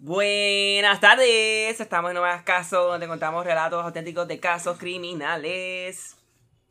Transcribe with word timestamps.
Buenas 0.00 1.00
tardes, 1.00 1.80
estamos 1.80 2.12
en 2.12 2.18
Nuevas 2.18 2.44
Casos, 2.44 2.86
donde 2.86 3.08
contamos 3.08 3.44
relatos 3.44 3.84
auténticos 3.84 4.28
de 4.28 4.38
casos 4.38 4.78
criminales. 4.78 6.16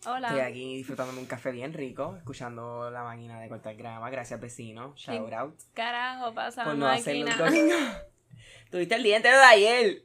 Hola. 0.06 0.30
Estoy 0.30 0.40
aquí 0.40 0.78
disfrutándome 0.78 1.20
un 1.20 1.26
café 1.26 1.52
bien 1.52 1.74
rico, 1.74 2.16
escuchando 2.16 2.90
la 2.90 3.04
máquina 3.04 3.42
de 3.42 3.50
cortar 3.50 3.76
grama. 3.76 4.10
Gracias, 4.10 4.40
vecino. 4.40 4.94
Shout 4.96 5.34
out. 5.34 5.60
Carajo, 5.74 6.34
pasa 6.34 6.64
Por 6.64 6.76
no 6.76 6.88
hacerlo 6.88 7.26
un 7.26 7.38
máquina. 7.38 7.46
domingo. 7.46 7.76
Tuviste 8.72 8.96
el 8.96 9.04
día 9.04 9.18
entero 9.18 9.38
de 9.38 9.44
ayer. 9.44 10.04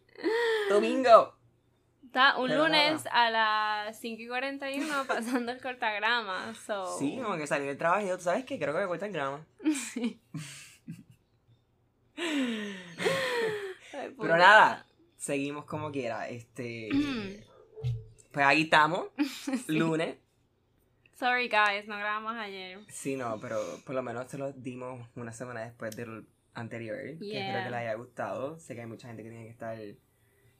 Domingo. 0.68 1.36
Está 2.04 2.36
un 2.38 2.48
Pero 2.48 2.64
lunes 2.64 3.04
a 3.12 3.30
las 3.30 4.00
5 4.00 4.20
y 4.20 4.26
41 4.26 5.04
pasando 5.06 5.52
el 5.52 5.60
cortagrama. 5.62 6.52
So. 6.66 6.98
Sí, 6.98 7.20
como 7.22 7.36
que 7.36 7.46
salí 7.46 7.66
del 7.66 7.78
trabajo 7.78 8.04
y 8.04 8.08
yo, 8.08 8.18
¿tú 8.18 8.24
sabes 8.24 8.44
qué? 8.44 8.58
Creo 8.58 8.74
que 8.74 8.80
me 8.80 8.86
cortan 8.88 9.12
grama. 9.12 9.46
Sí. 9.92 10.20
Ay, 13.92 14.14
Pero 14.18 14.36
nada, 14.36 14.86
seguimos 15.16 15.64
como 15.64 15.90
quiera. 15.90 16.28
Este. 16.28 16.88
Pues 18.32 18.46
aquí 18.46 18.62
estamos, 18.62 19.08
lunes. 19.68 20.16
Sorry, 21.18 21.48
guys, 21.48 21.86
no 21.86 21.96
grabamos 21.98 22.34
ayer. 22.34 22.80
Sí, 22.88 23.16
no, 23.16 23.38
pero 23.40 23.58
por 23.84 23.94
lo 23.94 24.02
menos 24.02 24.28
se 24.30 24.38
lo 24.38 24.52
dimos 24.52 25.06
una 25.14 25.32
semana 25.32 25.60
después 25.60 25.94
del 25.94 26.26
anterior. 26.54 26.96
Que 26.98 27.16
Yeah. 27.26 27.46
espero 27.48 27.64
que 27.64 27.70
les 27.70 27.78
haya 27.80 27.94
gustado. 27.94 28.58
Sé 28.58 28.74
que 28.74 28.80
hay 28.80 28.86
mucha 28.86 29.08
gente 29.08 29.22
que 29.22 29.28
tiene 29.30 29.44
que 29.44 29.50
estar 29.50 29.78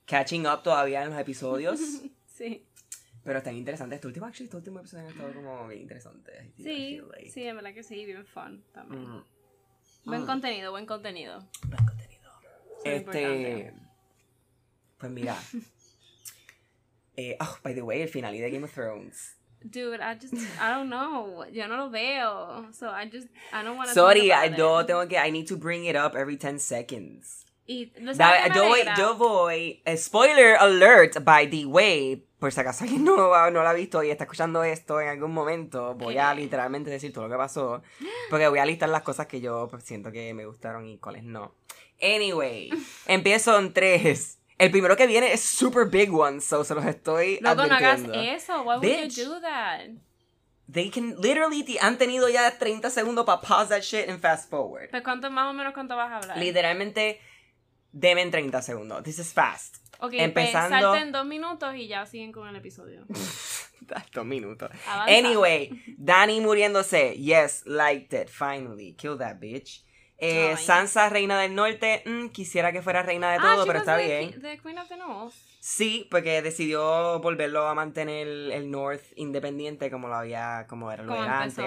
catching 0.05 0.45
up 0.47 0.63
todavía 0.63 1.03
en 1.03 1.09
los 1.09 1.19
episodios. 1.19 1.79
Sí. 2.33 2.65
pero 3.23 3.37
están 3.37 3.55
interesantes. 3.55 3.97
Este 3.97 4.07
último, 4.07 4.25
actually, 4.25 4.45
este 4.45 4.57
último 4.57 4.79
episodio 4.79 5.03
han 5.05 5.11
estado 5.11 5.33
como 5.35 5.67
bien 5.67 5.81
interesantes. 5.83 6.33
I 6.57 6.63
Sí, 6.63 7.01
like. 7.11 7.29
sí, 7.29 7.43
en 7.43 7.55
verdad 7.57 7.73
que 7.75 7.83
sí, 7.83 8.03
bien 8.05 8.25
fun 8.25 8.63
también. 8.73 9.03
Mm, 9.07 9.23
Buen 10.05 10.23
Mm. 10.23 10.25
contenido, 10.25 10.71
buen 10.71 10.85
contenido. 10.85 11.39
buen 11.67 11.85
contenido. 11.85 12.31
Es 12.83 13.01
Este. 13.01 13.73
Pues 14.97 15.11
mira. 15.11 15.37
eh, 17.17 17.37
oh, 17.39 17.57
by 17.63 17.73
the 17.73 17.81
way, 17.81 18.01
el 18.01 18.09
final 18.09 18.33
de 18.33 18.49
Game 18.49 18.63
of 18.65 18.73
Thrones. 18.73 19.35
Dude, 19.65 20.01
I 20.01 20.15
just, 20.19 20.33
I 20.59 20.71
don't 20.71 20.89
know. 20.89 21.45
Yo 21.49 21.67
no 21.67 21.77
lo 21.77 21.89
veo. 21.89 22.67
So 22.73 22.89
I 22.89 23.05
just, 23.09 23.27
I 23.53 23.63
don't 23.63 23.77
want 23.77 23.87
to 23.87 23.93
Sorry, 23.93 24.29
I- 24.33 24.47
it. 24.47 24.55
tengo 24.87 25.07
que. 25.07 25.17
I 25.17 25.31
need 25.31 25.47
to 25.47 25.55
bring 25.55 25.85
it 25.85 25.95
up 25.95 26.15
every 26.15 26.35
10 26.35 26.59
seconds. 26.59 27.42
Y 27.65 27.85
Da- 28.15 28.49
me 28.49 28.55
yo, 28.55 28.67
voy, 28.67 28.81
yo 28.97 29.15
voy. 29.15 29.83
Spoiler 29.95 30.55
alert, 30.57 31.23
by 31.23 31.49
the 31.49 31.65
way. 31.65 32.25
Por 32.39 32.51
si 32.51 32.59
acaso 32.59 32.83
alguien 32.83 33.03
no, 33.05 33.15
no 33.51 33.61
lo 33.63 33.67
ha 33.67 33.73
visto 33.73 34.03
y 34.03 34.09
está 34.11 34.25
escuchando 34.25 34.63
esto 34.65 34.99
en 34.99 35.07
algún 35.07 35.31
momento, 35.33 35.95
voy 35.95 36.17
a 36.17 36.33
¿Qué? 36.35 36.41
literalmente 36.41 36.89
decir 36.89 37.13
todo 37.13 37.23
lo 37.25 37.29
que 37.29 37.37
pasó. 37.37 37.81
Porque 38.29 38.47
voy 38.49 38.59
a 38.59 38.65
listar 38.65 38.89
las 38.89 39.01
cosas 39.03 39.27
que 39.27 39.39
yo 39.39 39.67
pues, 39.71 39.83
siento 39.85 40.11
que 40.11 40.33
me 40.33 40.45
gustaron 40.45 40.85
y 40.85 40.97
cuáles 40.97 41.23
no. 41.23 41.55
Anyway, 42.01 42.69
empiezo 43.07 43.57
en 43.57 43.71
tres. 43.73 44.39
El 44.57 44.71
primero 44.71 44.95
que 44.97 45.07
viene 45.07 45.31
es 45.33 45.41
super 45.41 45.85
big 45.87 46.13
one, 46.13 46.41
so 46.41 46.63
se 46.63 46.75
los 46.75 46.85
estoy 46.85 47.39
Loco, 47.41 47.65
no 47.65 47.73
hagas 47.75 48.01
advirtiendo. 48.01 48.35
eso. 48.35 48.61
Why 48.63 48.75
would 48.75 48.81
Bitch. 48.83 49.15
you 49.17 49.25
do 49.25 49.39
that? 49.41 49.89
They 50.71 50.89
can 50.89 51.15
literally 51.21 51.63
t- 51.63 51.77
han 51.81 51.97
tenido 51.97 52.29
ya 52.29 52.57
30 52.57 52.89
segundos 52.89 53.25
para 53.25 53.41
pause 53.41 53.69
that 53.69 53.81
shit 53.81 54.09
and 54.09 54.19
fast 54.21 54.49
forward. 54.49 54.89
Pues 54.91 55.01
cuánto 55.03 55.29
más 55.31 55.49
o 55.49 55.53
menos 55.53 55.73
cuánto 55.73 55.95
vas 55.95 56.11
a 56.11 56.17
hablar. 56.17 56.37
Literalmente, 56.37 57.19
deben 57.93 58.29
30 58.31 58.61
segundos. 58.61 59.03
This 59.03 59.19
is 59.19 59.33
fast. 59.33 59.77
Ok, 59.99 60.13
empezando- 60.15 60.69
pues 60.69 60.81
salten 60.81 61.11
dos 61.13 61.25
minutos 61.25 61.75
y 61.75 61.87
ya 61.87 62.05
siguen 62.05 62.33
con 62.33 62.47
el 62.49 62.55
episodio. 62.57 63.05
Dos 64.13 64.25
minutos. 64.25 64.69
Avanza. 64.87 65.13
Anyway, 65.17 65.69
Dani 65.97 66.39
muriéndose. 66.41 67.15
Yes, 67.17 67.65
liked 67.65 68.13
it. 68.17 68.29
Finally. 68.29 68.93
Kill 68.93 69.17
that 69.17 69.37
bitch. 69.39 69.83
Eh. 70.17 70.55
Sansa, 70.57 71.09
reina 71.09 71.37
del 71.41 71.53
norte. 71.53 72.01
mm, 72.05 72.27
quisiera 72.29 72.71
que 72.71 72.81
fuera 72.81 73.03
reina 73.03 73.31
de 73.31 73.37
Ah, 73.39 73.55
todo, 73.55 73.65
pero 73.65 73.79
está 73.79 73.97
bien. 73.97 74.39
The 74.41 74.57
Queen 74.59 74.77
of 74.77 74.87
the 74.87 74.95
North. 74.95 75.33
Sí, 75.59 76.07
porque 76.09 76.41
decidió 76.41 77.19
volverlo 77.19 77.67
a 77.67 77.73
mantener 77.75 78.27
el 78.27 78.71
North 78.71 79.03
independiente 79.17 79.89
como 79.91 80.07
lo 80.07 80.15
había, 80.15 80.65
como 80.69 80.89
era 80.91 81.03
lo 81.03 81.13
era 81.15 81.41
antes. 81.41 81.65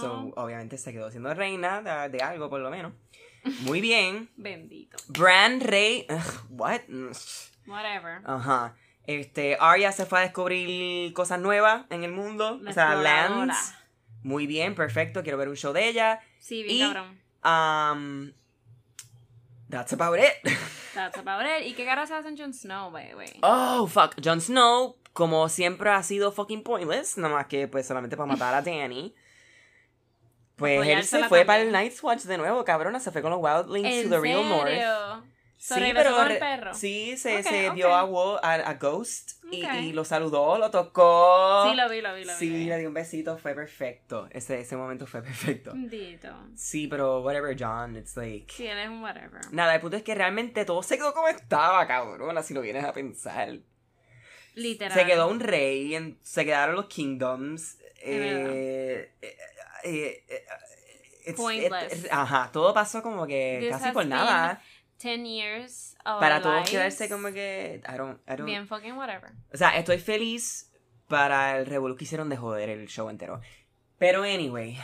So, 0.00 0.32
obviamente 0.36 0.76
se 0.78 0.92
quedó 0.92 1.10
siendo 1.10 1.32
reina 1.34 1.82
de, 1.82 2.08
de 2.16 2.22
algo, 2.24 2.48
por 2.50 2.60
lo 2.60 2.70
menos. 2.70 2.92
Muy 3.62 3.80
bien. 3.80 4.30
Bendito. 4.36 4.96
Bran 5.08 5.60
Rey. 5.60 6.06
ugh, 6.08 6.44
what? 6.50 6.80
Whatever. 7.66 8.20
Ajá. 8.24 8.74
Este, 9.06 9.56
Arya 9.60 9.90
se 9.92 10.06
fue 10.06 10.20
a 10.20 10.22
descubrir 10.22 11.12
cosas 11.12 11.40
nuevas 11.40 11.84
en 11.90 12.04
el 12.04 12.12
mundo. 12.12 12.58
La 12.62 12.70
o 12.70 12.74
sea, 12.74 12.94
lands. 12.94 13.74
Muy 14.22 14.46
bien, 14.46 14.74
perfecto. 14.74 15.22
Quiero 15.22 15.38
ver 15.38 15.48
un 15.48 15.56
show 15.56 15.72
de 15.72 15.88
ella. 15.88 16.20
Sí, 16.38 16.62
bien 16.62 16.76
Y- 16.76 16.92
cabrón. 16.92 17.22
Um, 17.44 18.32
that's 19.68 19.92
about 19.92 20.18
it. 20.18 20.32
That's 20.94 21.16
about 21.16 21.42
it. 21.46 21.66
¿Y 21.66 21.72
qué 21.72 21.86
caras 21.86 22.10
hacen 22.10 22.36
Jon 22.36 22.52
Snow, 22.52 22.90
by 22.90 23.08
the 23.08 23.14
way? 23.16 23.38
Oh, 23.42 23.86
fuck. 23.86 24.14
Jon 24.22 24.42
Snow, 24.42 24.98
como 25.14 25.48
siempre 25.48 25.88
ha 25.90 26.02
sido 26.02 26.32
fucking 26.32 26.62
pointless, 26.62 27.16
nada 27.16 27.34
más 27.34 27.46
que 27.46 27.66
pues 27.66 27.86
solamente 27.86 28.14
para 28.16 28.26
matar 28.26 28.54
a 28.54 28.60
Dany. 28.60 29.14
Pues 30.62 30.88
él 30.88 31.04
se 31.04 31.24
fue 31.28 31.44
para 31.44 31.60
el 31.62 31.66
también. 31.68 31.84
Night's 31.84 32.02
Watch 32.02 32.22
de 32.22 32.38
nuevo, 32.38 32.64
cabrona. 32.64 33.00
Se 33.00 33.10
fue 33.10 33.22
con 33.22 33.30
los 33.30 33.40
Wildlings 33.42 33.88
¿En 33.88 34.04
to 34.04 34.16
the 34.16 34.20
Real 34.20 34.48
North. 34.48 35.24
So, 35.58 35.76
Sí, 35.76 35.92
pero 35.94 36.10
con 36.16 36.22
el 36.26 36.28
re- 36.32 36.38
perro. 36.40 36.74
sí, 36.74 37.16
se, 37.16 37.36
Ok, 37.38 37.42
se 37.46 37.68
ok. 37.68 37.74
vio 37.76 37.94
a, 37.94 38.02
Wo- 38.04 38.40
a, 38.42 38.54
a 38.54 38.74
Ghost 38.74 39.44
y, 39.52 39.64
Ok. 39.64 39.72
y 39.74 39.92
lo 39.92 40.04
saludó, 40.04 40.58
lo 40.58 40.72
tocó. 40.72 41.68
Sí, 41.70 41.76
lo 41.76 41.88
vi, 41.88 42.00
lo 42.00 42.12
vi, 42.16 42.24
lo 42.24 42.32
vi. 42.32 42.38
Sí, 42.38 42.64
le 42.64 42.78
dio 42.78 42.88
un 42.88 42.94
besito, 42.94 43.38
fue 43.38 43.54
perfecto. 43.54 44.26
Ese, 44.32 44.58
ese 44.58 44.76
momento 44.76 45.06
fue 45.06 45.22
perfecto. 45.22 45.70
Bendito. 45.72 46.34
Sí, 46.56 46.88
pero 46.88 47.20
whatever, 47.20 47.56
John, 47.56 47.96
it's 47.96 48.16
like... 48.16 48.52
Sí, 48.52 48.66
es 48.66 48.88
un 48.88 49.04
whatever. 49.04 49.40
Nada, 49.52 49.76
el 49.76 49.80
punto 49.80 49.96
es 49.96 50.02
que 50.02 50.16
realmente 50.16 50.64
todo 50.64 50.82
se 50.82 50.96
quedó 50.96 51.14
como 51.14 51.28
estaba, 51.28 51.86
cabrón, 51.86 52.36
así 52.36 52.54
lo 52.54 52.60
vienes 52.60 52.82
a 52.84 52.92
pensar. 52.92 53.50
Literal. 54.56 54.98
Se 54.98 55.06
quedó 55.06 55.28
un 55.28 55.38
rey, 55.38 55.94
en- 55.94 56.18
se 56.22 56.44
quedaron 56.44 56.74
los 56.74 56.86
kingdoms. 56.86 57.78
Eh, 58.04 59.12
eh, 59.22 59.36
eh, 59.84 60.24
eh, 60.28 60.44
it's- 61.26 61.36
Pointless. 61.36 62.04
eh, 62.04 62.08
ajá, 62.10 62.50
todo 62.52 62.72
pasó 62.74 63.02
como 63.02 63.26
que 63.26 63.58
This 63.60 63.70
casi 63.70 63.90
por 63.92 64.06
nada. 64.06 64.60
10 64.98 65.24
years 65.26 65.96
of 66.04 66.20
Para 66.20 66.36
our 66.36 66.42
todos 66.42 66.54
lives. 66.58 66.70
quedarse 66.70 67.08
como 67.08 67.32
que... 67.32 67.82
I 67.86 67.96
don't, 67.96 68.20
I 68.28 68.32
don't- 68.36 68.44
Bien 68.44 68.66
fucking 68.68 68.96
whatever. 68.96 69.32
O 69.52 69.56
sea, 69.56 69.76
estoy 69.76 69.98
feliz 69.98 70.70
para 71.08 71.58
el 71.58 71.66
revolú 71.66 71.96
que 71.96 72.04
hicieron 72.04 72.28
de 72.28 72.36
joder 72.36 72.68
el 72.70 72.86
show 72.88 73.08
entero. 73.10 73.40
Pero 73.98 74.22
anyway, 74.22 74.78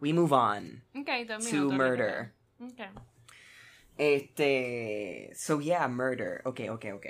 we 0.00 0.12
move 0.12 0.32
on 0.34 0.84
Ok, 0.94 1.08
dos 1.26 1.48
to 1.50 1.70
murder. 1.70 2.32
literal. 2.58 2.94
Ok. 2.94 3.00
Este, 3.96 5.30
so 5.34 5.60
yeah, 5.60 5.86
murder. 5.88 6.42
Ok, 6.44 6.60
ok, 6.70 6.84
ok. 6.94 7.06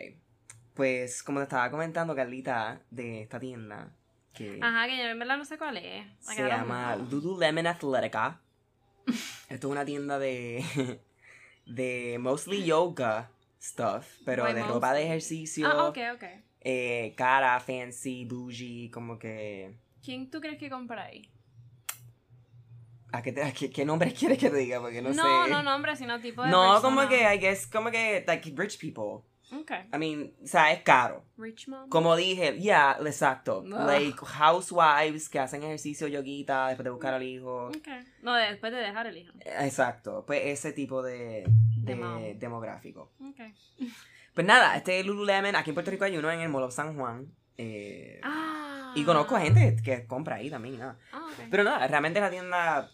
Pues 0.75 1.23
como 1.23 1.41
te 1.41 1.45
estaba 1.45 1.71
comentando, 1.71 2.15
Carlita, 2.15 2.83
de 2.91 3.23
esta 3.23 3.39
tienda, 3.41 3.97
que 4.35 4.59
Ajá, 4.61 4.87
que 4.87 4.97
yo 4.99 5.05
en 5.05 5.19
verdad 5.19 5.37
no 5.39 5.45
sé 5.45 5.57
cuál 5.59 5.77
es. 5.79 6.05
Se 6.21 6.43
llama 6.47 6.97
know. 6.97 7.07
Lululemon 7.09 7.67
Athletica. 7.67 8.41
Esto 9.49 9.69
es 9.69 9.73
una 9.73 9.85
tienda 9.85 10.19
de, 10.19 10.65
de 11.67 12.17
mostly 12.21 12.65
yoga 12.65 13.31
stuff, 13.63 14.07
pero 14.25 14.45
Why 14.45 14.55
de 14.55 14.65
ropa 14.65 14.93
de 14.93 15.05
ejercicio, 15.05 15.67
Ah, 15.69 15.89
ok, 15.89 15.99
ok. 16.15 16.25
eh, 16.61 17.15
cara, 17.17 17.59
fancy, 17.61 18.25
bougie, 18.25 18.91
como 18.91 19.19
que... 19.19 19.77
¿Quién 20.03 20.31
tú 20.31 20.41
crees 20.41 20.59
que 20.59 20.69
compra 20.69 21.05
ahí? 21.05 21.31
¿A 23.13 23.23
qué, 23.23 23.33
te- 23.33 23.43
a 23.43 23.53
qué, 23.53 23.71
qué 23.71 23.85
nombres 23.85 24.13
quieres 24.19 24.39
que 24.39 24.51
te 24.51 24.57
diga? 24.57 24.81
Porque 24.81 25.01
no, 25.01 25.13
No, 25.15 25.45
sé. 25.45 25.51
no, 25.51 25.63
nombre, 25.63 25.97
sino 25.97 26.21
tipo 26.21 26.43
de 26.43 26.51
No, 26.51 26.81
como 26.83 27.01
persona. 27.03 27.09
que, 27.09 27.35
I 27.35 27.39
guess, 27.39 27.67
como 27.67 27.91
que, 27.91 28.25
like, 28.27 28.53
rich 28.57 28.79
people. 28.79 29.23
Ok. 29.53 29.71
I 29.93 29.99
mean, 29.99 30.33
o 30.43 30.47
sea, 30.47 30.73
es 30.73 30.83
caro. 30.83 31.25
Rich 31.37 31.69
mom. 31.69 31.89
Como 31.89 32.17
dije, 32.17 32.59
yeah, 32.59 32.97
exacto. 33.05 33.59
Ugh. 33.61 33.69
Like, 33.87 34.17
housewives 34.25 35.29
que 35.29 35.39
hacen 35.39 35.63
ejercicio, 35.63 36.09
yoguita, 36.09 36.69
después 36.69 36.85
de 36.85 36.91
buscar 36.91 37.15
al 37.15 37.23
hijo. 37.23 37.67
Ok. 37.69 37.89
No, 38.23 38.35
después 38.35 38.73
de 38.73 38.79
dejar 38.79 39.07
el 39.07 39.19
hijo. 39.19 39.33
Exacto, 39.45 40.25
pues 40.27 40.43
ese 40.47 40.73
tipo 40.73 41.03
de, 41.03 41.45
de 41.77 41.95
De 41.95 41.95
mom. 41.97 42.23
demográfico. 42.39 43.13
Ok. 43.21 43.41
Pues 44.35 44.47
nada, 44.47 44.77
este 44.77 45.05
Lululemon, 45.05 45.55
aquí 45.55 45.71
en 45.71 45.75
Puerto 45.75 45.91
Rico 45.91 46.05
hay 46.05 46.17
uno 46.17 46.31
en 46.31 46.41
el 46.41 46.49
Mall 46.49 46.65
of 46.65 46.75
San 46.75 46.97
Juan. 46.97 47.27
eh, 47.57 48.21
Ah. 48.25 48.93
Y 48.97 49.05
conozco 49.05 49.37
a 49.37 49.41
gente 49.41 49.77
que 49.85 50.07
compra 50.07 50.37
ahí 50.37 50.51
también, 50.51 50.79
nada. 50.79 50.97
Ah, 51.13 51.27
ok. 51.31 51.49
Pero 51.51 51.65
nada, 51.65 51.87
realmente 51.87 52.21
la 52.21 52.31
tienda 52.31 52.91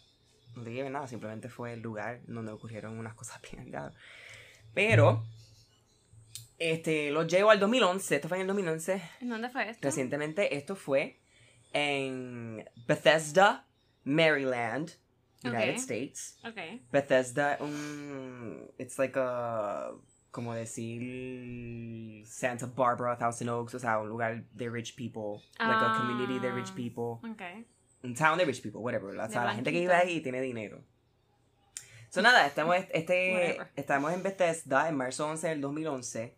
no 0.56 0.62
te 0.64 0.72
lleve 0.72 0.90
nada, 0.90 1.06
simplemente 1.06 1.48
fue 1.48 1.74
el 1.74 1.80
lugar 1.80 2.20
donde 2.26 2.52
ocurrieron 2.52 2.98
unas 2.98 3.14
cosas 3.14 3.40
bien. 3.52 3.72
Pero, 4.74 5.24
este, 6.60 7.10
lo 7.10 7.26
llevo 7.26 7.50
al 7.50 7.58
2011, 7.58 8.14
esto 8.16 8.28
fue 8.28 8.36
en 8.36 8.42
el 8.42 8.46
2011, 8.46 9.02
¿En 9.22 9.28
dónde 9.30 9.48
fue 9.48 9.68
esto? 9.70 9.80
recientemente, 9.82 10.54
esto 10.56 10.76
fue 10.76 11.18
en 11.72 12.64
Bethesda, 12.86 13.66
Maryland, 14.04 14.92
United 15.42 15.70
Ok. 15.70 15.76
States. 15.78 16.38
Ok. 16.44 16.58
Bethesda, 16.92 17.56
un, 17.60 18.70
it's 18.78 18.98
like 18.98 19.18
a, 19.18 19.90
como 20.30 20.54
decir, 20.54 22.24
Santa 22.26 22.66
Barbara, 22.66 23.16
Thousand 23.16 23.48
Oaks, 23.50 23.74
o 23.74 23.78
sea, 23.78 23.98
un 23.98 24.08
lugar 24.08 24.44
de 24.52 24.68
rich 24.68 24.94
people, 24.96 25.42
like 25.58 25.84
a 25.84 25.94
community 25.98 26.38
de 26.38 26.52
rich 26.52 26.70
Ah. 26.70 26.74
people 26.76 27.30
Ok. 27.30 27.42
un 28.04 28.14
town 28.14 28.38
de 28.38 28.44
rich 28.44 28.62
people, 28.62 28.80
whatever. 28.80 29.18
O 29.18 29.28
sea, 29.30 29.44
la 29.44 29.54
gente 29.54 29.72
que 29.72 29.80
vive 29.80 29.94
ahí 29.94 30.20
tiene 30.20 30.40
dinero. 30.40 30.82
So 32.10 32.22
nada, 32.22 32.44
estamos, 32.46 32.76
este, 32.92 33.32
Whatever. 33.32 33.70
estamos 33.76 34.12
en 34.12 34.22
Bethesda 34.22 34.88
en 34.88 34.96
marzo 34.96 35.26
11 35.28 35.48
del 35.48 35.60
2011. 35.60 36.34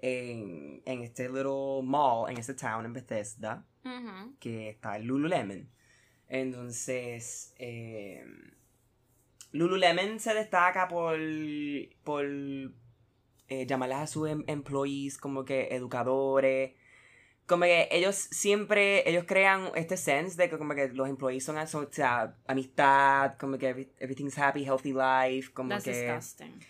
En, 0.00 0.82
en 0.86 1.02
este 1.02 1.28
little 1.28 1.82
mall, 1.82 2.30
en 2.30 2.38
ese 2.38 2.54
town 2.54 2.84
en 2.84 2.92
Bethesda. 2.92 3.64
Ujú. 3.84 4.34
que 4.38 4.68
está 4.70 4.96
el 4.96 5.04
Lululemon. 5.04 5.68
Entonces, 6.28 7.54
eh, 7.58 8.22
Lululemon 9.52 10.20
se 10.20 10.34
destaca 10.34 10.88
por, 10.88 11.18
por 12.04 12.24
eh, 12.26 13.66
llamarlas 13.66 14.02
a 14.02 14.06
sus 14.06 14.28
em- 14.28 14.44
employees 14.46 15.16
como 15.16 15.44
que 15.44 15.68
educadores. 15.74 16.72
Como 17.46 17.64
que 17.64 17.88
ellos 17.90 18.14
siempre, 18.14 19.08
ellos 19.08 19.24
crean 19.26 19.70
este 19.74 19.96
sense 19.96 20.36
de 20.36 20.50
que 20.50 20.58
como 20.58 20.74
que 20.74 20.88
los 20.88 21.08
employees 21.08 21.44
son, 21.44 21.66
son, 21.66 21.86
o 21.86 21.88
sea, 21.92 22.36
amistad, 22.46 23.36
como 23.38 23.56
que 23.56 23.68
every- 23.70 23.92
everything's 23.98 24.36
happy, 24.38 24.64
healthy 24.64 24.92
life, 24.92 25.50
como 25.54 25.70
That's 25.70 25.84
que... 25.84 25.92
disgusting. 25.92 26.60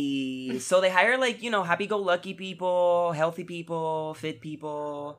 Y 0.00 0.60
so 0.60 0.80
they 0.80 0.90
hire 0.90 1.18
like, 1.18 1.42
you 1.42 1.50
know, 1.50 1.64
happy-go-lucky 1.64 2.34
people, 2.34 3.12
healthy 3.12 3.42
people, 3.42 4.14
fit 4.14 4.40
people. 4.40 5.18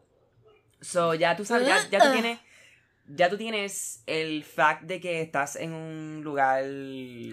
So 0.80 1.14
ya 1.14 1.36
tú 1.36 1.44
sabes, 1.44 1.68
ya, 1.68 1.90
ya 1.90 2.00
tú 2.00 2.14
tienes, 2.14 2.40
ya 3.06 3.30
tú 3.30 3.38
tienes 3.38 4.04
el 4.08 4.46
fact 4.46 4.84
de 4.84 5.02
que 5.02 5.22
estás 5.22 5.58
en 5.58 5.74
un 5.74 6.22
lugar, 6.24 6.64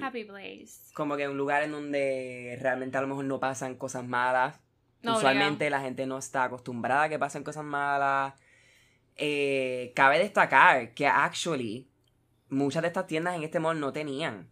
Happy 0.03 0.25
place. 0.25 0.91
como 0.93 1.17
que 1.17 1.29
un 1.29 1.37
lugar 1.37 1.63
en 1.63 1.71
donde 1.71 2.59
realmente 2.61 2.99
a 2.99 3.03
lo 3.03 3.07
mejor 3.07 3.25
no 3.27 3.39
pasan 3.39 3.77
cosas 3.77 4.05
malas. 4.05 4.59
No, 5.03 5.19
Usualmente 5.19 5.71
la 5.71 5.81
gente 5.81 6.05
no 6.05 6.19
está 6.19 6.43
acostumbrada 6.43 7.05
a 7.05 7.09
que 7.09 7.21
pasen 7.21 7.45
cosas 7.45 7.63
malas. 7.63 8.35
Eh, 9.15 9.93
cabe 9.95 10.19
destacar 10.19 10.95
que 10.95 11.07
actually 11.07 11.89
muchas 12.49 12.83
de 12.83 12.89
estas 12.89 13.07
tiendas 13.07 13.37
en 13.37 13.45
este 13.45 13.61
mall 13.61 13.79
no 13.79 13.93
tenían 13.93 14.49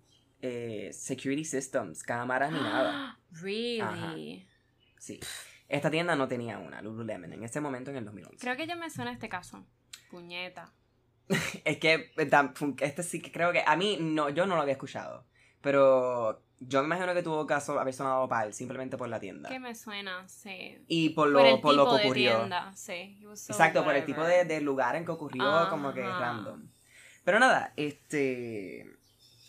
eh, 0.47 0.93
security 0.93 1.43
systems, 1.43 2.03
cámaras 2.03 2.53
ni 2.53 2.61
nada. 2.61 3.19
Really? 3.41 4.47
Sí. 4.99 5.19
Esta 5.69 5.91
tienda 5.91 6.15
no 6.17 6.29
tenía 6.29 6.59
una, 6.59 6.83
Lululemon, 6.83 7.33
en 7.33 7.43
ese 7.43 7.63
momento 7.63 7.91
en 7.91 7.97
el 7.97 8.05
2011. 8.05 8.37
Creo 8.39 8.55
que 8.55 8.67
ya 8.67 8.77
me 8.77 8.91
suena 8.91 9.11
este 9.11 9.31
caso. 9.31 9.67
Puñeta. 10.11 10.71
Es 11.65 11.79
que 11.79 12.13
este 12.81 13.03
sí 13.03 13.23
que 13.23 13.33
creo 13.33 13.53
que 13.53 13.65
a 13.67 13.75
mí 13.77 13.97
no, 13.99 14.29
yo 14.29 14.45
no 14.45 14.57
lo 14.57 14.61
había 14.61 14.75
escuchado. 14.75 15.25
Pero 15.63 16.43
yo 16.61 16.81
me 16.83 16.89
imagino 16.89 17.15
que 17.15 17.23
tuvo 17.23 17.47
caso 17.47 17.81
haber 17.81 17.95
sonado 17.95 18.29
pal 18.29 18.53
simplemente 18.53 18.99
por 18.99 19.09
la 19.09 19.19
tienda. 19.19 19.49
Que 19.49 19.59
me 19.59 19.75
suena, 19.75 20.29
sí. 20.29 20.85
Y 20.89 21.11
por 21.11 21.31
lo, 21.31 21.39
por 21.39 21.49
el 21.49 21.61
por 21.63 21.75
lo 21.75 21.87
que 21.87 21.97
de 21.97 22.05
ocurrió. 22.05 22.37
tienda, 22.37 22.73
sí. 22.77 23.17
It 23.19 23.27
was 23.27 23.41
so 23.41 23.53
Exacto, 23.55 23.83
por 23.83 23.97
el 23.97 24.05
tipo 24.05 24.23
de, 24.23 24.61
lugar 24.61 24.95
en 24.97 25.07
que 25.07 25.13
ocurrió, 25.13 25.71
como 25.71 25.95
que 25.95 26.03
random. 26.03 26.69
Pero 27.25 27.39
nada, 27.39 27.73
este. 27.77 28.99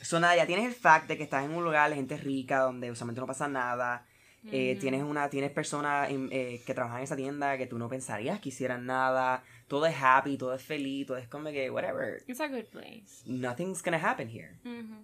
So 0.06 0.20
nada, 0.20 0.36
ya 0.36 0.46
tienes 0.46 0.66
el 0.66 0.74
fact 0.74 1.08
de 1.08 1.18
que 1.18 1.24
estás 1.24 1.44
en 1.44 1.52
un 1.52 1.64
lugar 1.64 1.90
de 1.90 1.96
gente 1.96 2.16
rica 2.18 2.60
donde 2.60 2.92
usualmente 2.92 3.22
no 3.22 3.28
pasa 3.28 3.48
nada. 3.48 4.06
Eh, 4.52 4.74
Ujú. 4.74 4.82
tienes 4.82 5.02
una 5.02 5.28
tienes 5.28 5.50
personas 5.50 6.08
eh, 6.12 6.62
que 6.64 6.74
trabajan 6.76 7.00
en 7.00 7.04
esa 7.06 7.16
tienda 7.16 7.58
que 7.58 7.66
tú 7.66 7.80
no 7.80 7.90
pensarías 7.90 8.40
que 8.40 8.50
hicieran 8.50 8.86
nada. 8.86 9.44
Todo 9.68 9.88
es 9.88 9.96
happy, 10.00 10.38
todo 10.38 10.54
es 10.54 10.62
feliz, 10.62 11.08
todo 11.08 11.18
es 11.18 11.28
como 11.28 11.50
que, 11.50 11.72
whatever. 11.72 12.24
It's 12.28 12.40
a 12.40 12.48
good 12.48 12.66
place. 12.66 13.24
Nothing's 13.26 13.82
gonna 13.82 13.98
happen 13.98 14.30
here. 14.30 14.60
Ujú. 14.64 15.04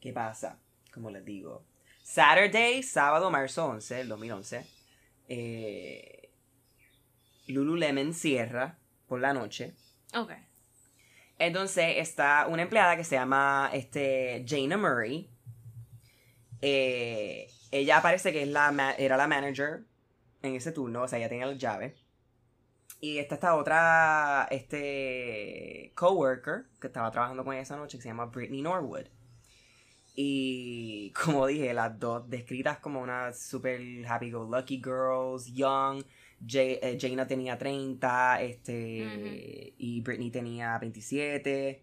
¿Qué 0.00 0.12
pasa? 0.12 0.58
Como 0.92 1.10
les 1.10 1.24
digo. 1.24 1.62
Saturday, 2.02 2.82
sábado, 2.82 3.30
marzo 3.30 3.66
11, 3.66 3.94
del 3.94 4.08
2011. 4.08 4.66
Eh, 5.28 6.30
Lululemon 7.46 8.12
cierra 8.12 8.76
por 9.06 9.20
la 9.20 9.32
noche. 9.32 9.74
Ok. 10.14 10.32
Entonces 11.40 11.94
está 11.96 12.46
una 12.48 12.60
empleada 12.60 12.98
que 12.98 13.02
se 13.02 13.16
llama 13.16 13.70
este, 13.72 14.44
Jaina 14.46 14.76
Murray. 14.76 15.26
Eh, 16.60 17.48
ella 17.70 18.02
parece 18.02 18.30
que 18.30 18.42
es 18.42 18.48
la 18.48 18.94
era 18.98 19.16
la 19.16 19.26
manager 19.26 19.84
en 20.42 20.54
ese 20.54 20.70
turno, 20.70 21.02
o 21.02 21.08
sea, 21.08 21.18
ella 21.18 21.30
tenía 21.30 21.46
las 21.46 21.56
llaves. 21.56 21.94
Y 23.00 23.16
está 23.18 23.36
esta 23.36 23.54
otra 23.56 24.48
este, 24.50 25.92
coworker 25.94 26.66
que 26.78 26.88
estaba 26.88 27.10
trabajando 27.10 27.42
con 27.42 27.54
ella 27.54 27.62
esa 27.62 27.76
noche 27.76 27.96
que 27.96 28.02
se 28.02 28.10
llama 28.10 28.26
Brittany 28.26 28.60
Norwood. 28.60 29.06
Y 30.14 31.10
como 31.24 31.46
dije, 31.46 31.72
las 31.72 31.98
dos 31.98 32.28
descritas 32.28 32.80
como 32.80 33.00
unas 33.00 33.40
super 33.40 33.80
happy-go-lucky 34.06 34.82
girls, 34.84 35.46
young. 35.46 36.04
Jay- 36.46 36.78
eh, 36.82 36.96
Jaina 37.00 37.26
tenía 37.26 37.58
30, 37.58 38.40
este, 38.42 39.74
y 39.76 40.00
Britney 40.00 40.30
tenía 40.30 40.78
27. 40.78 41.82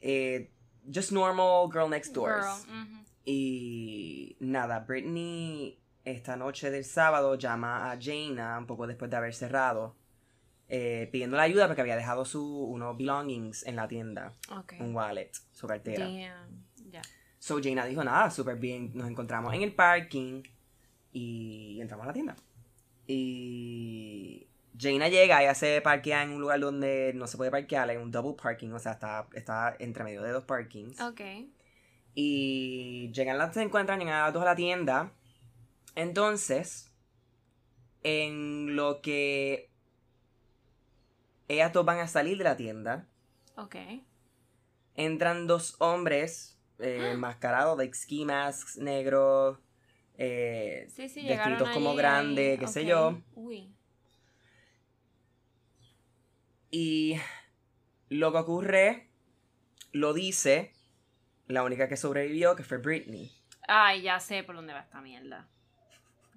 Eh, 0.00 0.50
just 0.92 1.12
normal 1.12 1.70
girl 1.72 1.88
next 1.90 2.12
doors. 2.14 2.46
Girl. 2.66 2.86
Y 3.24 4.36
nada, 4.40 4.80
Britney 4.80 5.78
esta 6.04 6.34
noche 6.36 6.70
del 6.70 6.84
sábado 6.84 7.34
llama 7.36 7.92
a 7.92 7.98
Jaina 8.00 8.58
un 8.58 8.66
poco 8.66 8.86
después 8.86 9.10
de 9.10 9.16
haber 9.18 9.34
cerrado, 9.34 9.94
eh, 10.68 11.08
pidiéndole 11.12 11.42
ayuda 11.42 11.66
porque 11.66 11.82
había 11.82 11.96
dejado 11.96 12.24
su, 12.24 12.42
unos 12.64 12.96
belongings 12.96 13.66
en 13.66 13.76
la 13.76 13.86
tienda, 13.86 14.32
Ok. 14.56 14.74
un 14.80 14.94
wallet, 14.96 15.30
su 15.52 15.66
cartera. 15.66 16.06
Damn. 16.06 16.64
Ya. 16.90 17.02
So 17.38 17.60
Jaina 17.62 17.84
dijo, 17.86 18.02
nada, 18.02 18.30
súper 18.30 18.56
bien, 18.56 18.90
nos 18.94 19.08
encontramos 19.08 19.52
en 19.54 19.62
el 19.62 19.74
parking 19.74 20.42
y 21.12 21.78
entramos 21.80 22.04
a 22.04 22.08
la 22.08 22.12
tienda. 22.12 22.36
Y 23.12 24.46
Jaina 24.78 25.08
llega, 25.08 25.42
ella 25.42 25.54
se 25.56 25.80
parquea 25.80 26.22
en 26.22 26.30
un 26.30 26.40
lugar 26.40 26.60
donde 26.60 27.10
no 27.14 27.26
se 27.26 27.36
puede 27.36 27.50
parquear, 27.50 27.90
en 27.90 28.00
un 28.00 28.12
double 28.12 28.36
parking, 28.40 28.70
o 28.70 28.78
sea, 28.78 28.92
está, 28.92 29.26
está 29.32 29.74
entre 29.80 30.04
medio 30.04 30.22
de 30.22 30.30
dos 30.30 30.44
parkings. 30.44 31.00
Ok. 31.00 31.20
Y 32.14 33.10
llegan 33.12 33.36
las, 33.36 33.52
se 33.52 33.62
encuentran, 33.62 33.98
llegan 33.98 34.22
las 34.22 34.32
dos 34.32 34.42
a 34.42 34.46
la 34.46 34.54
tienda. 34.54 35.12
Entonces, 35.96 36.92
en 38.04 38.76
lo 38.76 39.00
que 39.02 39.70
ellas 41.48 41.72
dos 41.72 41.84
van 41.84 41.98
a 41.98 42.06
salir 42.06 42.38
de 42.38 42.44
la 42.44 42.56
tienda, 42.56 43.08
Ok. 43.56 43.74
entran 44.94 45.48
dos 45.48 45.74
hombres 45.80 46.58
eh, 46.78 47.08
enmascarados, 47.12 47.76
like 47.76 47.94
ski 47.96 48.24
masks 48.24 48.76
negros, 48.78 49.58
eh, 50.22 50.86
Sí, 50.88 51.08
sí, 51.08 51.26
como 51.72 51.90
ahí. 51.90 52.58
qué 52.58 52.66
sé 52.68 52.84
yo. 52.84 53.20
Uy. 53.34 53.74
Y 56.70 57.16
lo 58.10 58.30
que 58.30 58.38
ocurre, 58.38 59.08
lo 59.92 60.12
dice 60.12 60.72
la 61.46 61.64
única 61.64 61.88
que 61.88 61.96
sobrevivió, 61.96 62.54
que 62.54 62.62
fue 62.62 62.78
Britney. 62.78 63.32
Ay, 63.66 64.02
ya 64.02 64.20
sé 64.20 64.42
por 64.44 64.54
dónde 64.54 64.72
va 64.72 64.80
esta 64.80 65.00
mierda. 65.00 65.48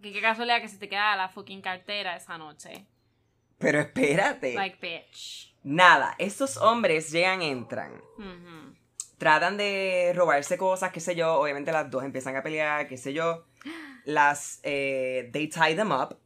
Que 0.01 0.11
qué 0.11 0.21
casualidad 0.21 0.61
que 0.61 0.67
se 0.67 0.77
te 0.77 0.89
queda 0.89 1.15
la 1.15 1.29
fucking 1.29 1.61
cartera 1.61 2.15
esa 2.15 2.37
noche. 2.37 2.87
Pero 3.57 3.79
espérate. 3.79 4.53
Like, 4.53 4.77
bitch. 4.81 5.55
Nada, 5.63 6.15
estos 6.17 6.57
hombres 6.57 7.11
llegan, 7.11 7.41
entran. 7.41 8.01
Tratan 9.23 9.55
de 9.55 10.11
robarse 10.13 10.57
cosas, 10.57 10.91
qué 10.91 10.99
sé 10.99 11.15
yo. 11.15 11.35
Obviamente 11.35 11.71
las 11.71 11.89
dos 11.89 12.03
empiezan 12.03 12.35
a 12.35 12.43
pelear, 12.43 12.89
qué 12.89 12.97
sé 12.97 13.13
yo. 13.13 13.45
Las, 14.03 14.59
eh, 14.63 15.29
they 15.31 15.47
tie 15.47 15.75
them 15.75 15.93
up. 15.93 16.17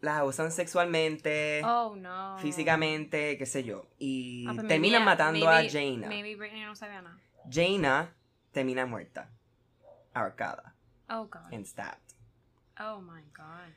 Las 0.00 0.22
usan 0.22 0.52
sexualmente, 0.52 1.62
Oh, 1.64 1.96
no. 1.96 2.38
físicamente, 2.38 3.36
qué 3.38 3.44
sé 3.44 3.64
yo. 3.64 3.88
Y 3.98 4.46
Ah, 4.48 4.52
pues 4.54 4.68
terminan 4.68 5.00
maybe- 5.00 5.04
matando 5.04 5.46
maybe- 5.46 5.66
a 5.66 5.68
Jaina. 5.68 6.06
Maybe 6.06 6.36
Britney 6.36 6.62
no 6.62 6.76
sabía 6.76 7.02
nada. 7.02 7.18
Jaina 7.50 8.14
termina 8.52 8.86
muerta. 8.86 9.28
Ahorcada. 10.12 10.76
Oh, 11.10 11.24
God. 11.26 11.52
And 11.52 11.64
stabbed. 11.66 11.98
Oh, 12.78 13.00
my 13.00 13.22
God. 13.36 13.72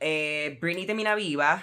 Eh, 0.00 0.58
Britney 0.60 0.84
termina 0.84 1.14
viva. 1.14 1.62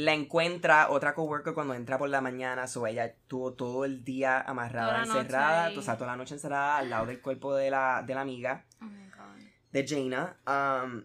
La 0.00 0.12
encuentra 0.14 0.90
otra 0.90 1.12
coworker 1.12 1.54
cuando 1.54 1.74
entra 1.74 1.98
por 1.98 2.08
la 2.08 2.20
mañana. 2.20 2.68
So 2.68 2.86
ella 2.86 3.12
tuvo 3.26 3.54
todo 3.54 3.84
el 3.84 4.04
día 4.04 4.40
amarrada, 4.40 5.02
encerrada. 5.02 5.70
O 5.76 5.82
sea, 5.82 5.96
toda 5.96 6.10
la 6.12 6.16
noche 6.16 6.34
encerrada 6.34 6.78
al 6.78 6.88
lado 6.90 7.06
del 7.06 7.20
cuerpo 7.20 7.54
de 7.56 7.68
la, 7.70 8.04
de 8.06 8.14
la 8.14 8.20
amiga. 8.20 8.64
Oh, 8.80 8.84
my 8.84 9.08
God. 9.10 9.44
de 9.72 9.86
Jaina. 9.86 10.36
um, 10.46 11.04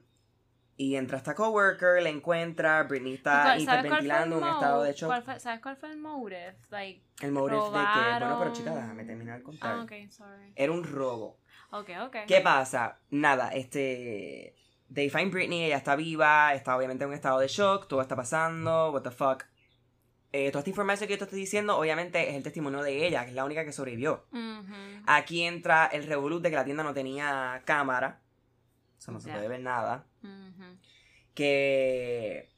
y 0.78 0.96
entra 0.96 1.18
esta 1.18 1.34
coworker, 1.36 2.02
la 2.04 2.10
encuentra, 2.10 2.84
Britney 2.84 3.14
está 3.16 3.44
¿Cuál- 3.44 3.44
¿Sabes 3.44 3.66
cuál 3.66 3.66
fue 3.66 3.74
el 3.78 3.84
hiperventilando 4.06 4.38
en 4.38 4.44
un 4.44 4.50
estado 4.50 4.84
de 4.84 4.96
cuál 5.06 5.24
fue- 5.24 5.40
¿Sabes 5.40 5.62
cuál 5.62 5.78
fue 5.78 5.92
el 5.92 5.98
motive? 5.98 6.56
Like, 6.70 7.04
El 7.22 7.32
motive 7.32 7.56
de 7.62 7.86
que, 7.94 8.20
bueno, 8.20 8.40
pero 8.40 8.54
chica, 8.54 8.76
déjame 8.76 9.06
terminar 9.06 9.38
de 9.38 9.44
contar. 9.44 9.76
Ah, 9.76 9.84
ok, 9.84 9.92
sorry. 10.10 10.54
Era 10.56 10.72
un 10.72 10.84
robo. 10.84 11.38
Ok, 11.72 11.90
ok. 12.06 12.16
¿Qué 12.28 12.42
pasa? 12.42 13.00
Nada, 13.12 13.50
este. 13.50 14.56
They 14.94 15.10
find 15.10 15.32
Britney, 15.32 15.64
ella 15.64 15.78
está 15.78 15.96
viva, 15.96 16.54
está 16.54 16.78
obviamente 16.78 17.04
en 17.04 17.10
un 17.10 17.16
estado 17.16 17.40
de 17.40 17.48
shock, 17.48 17.88
todo 17.88 18.02
está 18.02 18.16
pasando, 18.16 18.92
what 18.92 19.02
the 19.02 19.12
fuck. 19.12 19.44
Eh, 20.32 20.50
toda 20.50 20.60
esta 20.60 20.70
información 20.70 21.08
que 21.08 21.14
yo 21.14 21.18
te 21.20 21.26
estoy 21.26 21.40
diciendo, 21.40 21.78
obviamente, 21.78 22.30
es 22.30 22.36
el 22.36 22.44
testimonio 22.44 22.82
de 22.82 23.06
ella, 23.06 23.24
que 23.24 23.30
es 23.30 23.36
la 23.36 23.46
única 23.46 23.66
que 23.66 23.72
sobrevivió. 23.72 24.26
Aquí 25.06 25.44
entra 25.44 25.86
el 25.88 26.06
revolut 26.06 26.42
de 26.42 26.50
que 26.50 26.56
la 26.56 26.66
tienda 26.66 26.84
no 26.84 26.94
tenía 26.94 27.62
cámara. 27.66 28.22
Eso 28.98 29.12
no 29.12 29.20
se 29.20 29.32
puede 29.32 29.48
ver 29.48 29.62
nada. 29.62 30.06
Que 31.34 32.50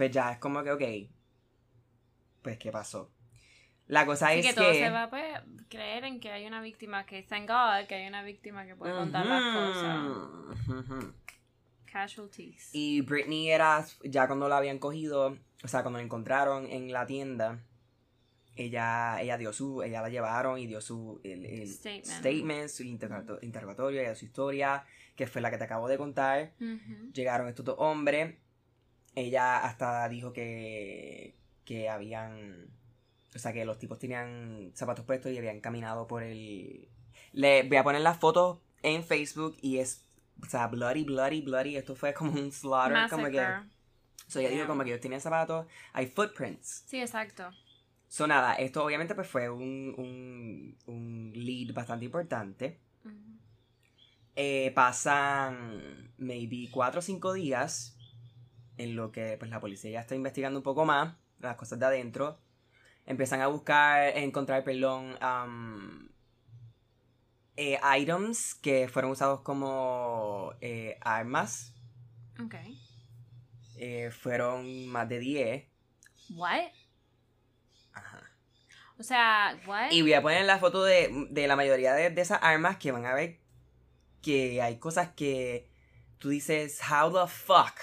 pues 0.00 0.10
ya 0.10 0.32
es 0.32 0.38
como 0.38 0.62
que 0.62 0.72
ok 0.72 0.82
pues 2.40 2.56
qué 2.58 2.72
pasó 2.72 3.10
La 3.90 4.06
cosa 4.06 4.28
Así 4.28 4.38
es 4.38 4.46
que 4.46 4.54
que... 4.54 4.60
todo 4.60 4.72
se 4.72 4.88
va 4.90 5.02
a 5.04 5.10
pues, 5.10 5.24
creer 5.68 6.04
en 6.04 6.20
que 6.20 6.30
hay 6.30 6.46
una 6.46 6.62
víctima, 6.62 7.04
que 7.06 7.22
thank 7.24 7.48
God 7.48 7.86
que 7.88 7.96
hay 7.96 8.06
una 8.06 8.22
víctima 8.22 8.64
que 8.64 8.76
puede 8.76 8.94
contar 8.94 9.26
las 9.26 9.42
cosas. 9.42 10.06
Ujú, 10.68 10.78
ujú. 10.78 11.12
Casualties. 11.90 12.70
Y 12.72 13.00
Britney 13.00 13.50
era, 13.50 13.84
ya 14.04 14.28
cuando 14.28 14.48
la 14.48 14.58
habían 14.58 14.78
cogido, 14.78 15.36
o 15.64 15.68
sea, 15.68 15.82
cuando 15.82 15.98
la 15.98 16.04
encontraron 16.04 16.66
en 16.66 16.92
la 16.92 17.04
tienda, 17.06 17.58
ella, 18.54 19.20
ella 19.20 19.36
dio 19.36 19.52
su, 19.52 19.82
ella 19.82 20.00
la 20.02 20.08
llevaron 20.08 20.58
y 20.60 20.66
dio 20.68 20.80
su 20.80 21.20
el, 21.24 21.44
el 21.46 21.68
Statement. 21.68 22.06
statement, 22.06 22.68
su 22.68 22.84
interrogato- 22.84 23.38
interrogatorio, 23.42 24.00
ella 24.00 24.14
su 24.14 24.24
historia, 24.26 24.84
que 25.16 25.26
fue 25.26 25.40
la 25.40 25.50
que 25.50 25.58
te 25.58 25.64
acabo 25.64 25.88
de 25.88 25.98
contar. 25.98 26.52
Ujú. 26.60 27.12
Llegaron 27.12 27.48
estos 27.48 27.64
dos 27.64 27.76
hombres, 27.78 28.36
ella 29.16 29.58
hasta 29.64 30.08
dijo 30.08 30.32
que, 30.32 31.34
que 31.64 31.88
habían, 31.88 32.68
o 33.34 33.38
sea, 33.38 33.52
que 33.52 33.64
los 33.64 33.78
tipos 33.78 33.98
tenían 33.98 34.72
zapatos 34.74 35.04
puestos 35.04 35.32
y 35.32 35.38
habían 35.38 35.60
caminado 35.60 36.06
por 36.06 36.22
el... 36.22 36.88
Le 37.32 37.62
voy 37.64 37.76
a 37.76 37.84
poner 37.84 38.00
las 38.00 38.18
fotos 38.18 38.58
en 38.82 39.04
Facebook 39.04 39.56
y 39.60 39.78
es, 39.78 40.04
o 40.42 40.46
sea, 40.46 40.66
bloody, 40.66 41.04
bloody, 41.04 41.42
bloody, 41.42 41.76
esto 41.76 41.94
fue 41.94 42.12
como 42.14 42.32
un 42.32 42.50
slaughter, 42.52 43.08
como 43.08 43.26
que... 43.26 43.44
So 44.26 44.38
dijo 44.38 44.52
Yeah. 44.52 44.66
como 44.66 44.84
que 44.84 44.90
ellos 44.90 45.00
tenían 45.00 45.20
zapatos, 45.20 45.66
hay 45.92 46.06
footprints. 46.06 46.84
Sí, 46.86 47.00
exacto. 47.00 47.50
So 48.06 48.26
nada, 48.26 48.54
esto 48.54 48.84
obviamente 48.84 49.14
pues 49.14 49.26
fue 49.28 49.48
un, 49.50 49.94
un, 49.96 50.78
un 50.86 51.32
lead 51.34 51.74
bastante 51.74 52.04
importante. 52.04 52.78
Eh, 54.36 54.70
pasan 54.74 56.12
maybe 56.18 56.68
cuatro 56.70 57.00
o 57.00 57.02
cinco 57.02 57.32
días 57.32 57.96
en 58.78 58.96
lo 58.96 59.10
que 59.10 59.36
pues 59.38 59.50
la 59.50 59.60
policía 59.60 59.90
ya 59.90 60.00
está 60.00 60.14
investigando 60.14 60.58
un 60.60 60.62
poco 60.62 60.84
más 60.84 61.16
las 61.40 61.56
cosas 61.56 61.78
de 61.78 61.86
adentro. 61.86 62.38
Empiezan 63.06 63.40
a 63.40 63.48
buscar, 63.48 64.16
encontrar, 64.16 64.62
perdón, 64.62 65.18
um, 65.22 66.08
eh, 67.56 67.78
items 67.98 68.54
que 68.54 68.88
fueron 68.88 69.10
usados 69.10 69.40
como 69.40 70.54
eh, 70.60 70.98
armas. 71.00 71.74
Ok. 72.42 72.54
Eh, 73.76 74.10
fueron 74.10 74.86
más 74.86 75.08
de 75.08 75.18
10. 75.18 75.64
What? 76.30 76.70
Ajá. 77.94 78.22
O 78.98 79.02
sea, 79.02 79.58
what? 79.66 79.90
Y 79.90 80.02
voy 80.02 80.12
a 80.12 80.22
poner 80.22 80.44
la 80.44 80.58
foto 80.58 80.84
de, 80.84 81.26
de 81.30 81.48
la 81.48 81.56
mayoría 81.56 81.94
de, 81.94 82.10
de 82.10 82.20
esas 82.20 82.38
armas 82.42 82.76
que 82.76 82.92
van 82.92 83.06
a 83.06 83.14
ver 83.14 83.40
que 84.22 84.60
hay 84.62 84.78
cosas 84.78 85.10
que 85.14 85.68
tú 86.18 86.28
dices, 86.28 86.80
how 86.88 87.10
the 87.10 87.30
fuck 87.30 87.78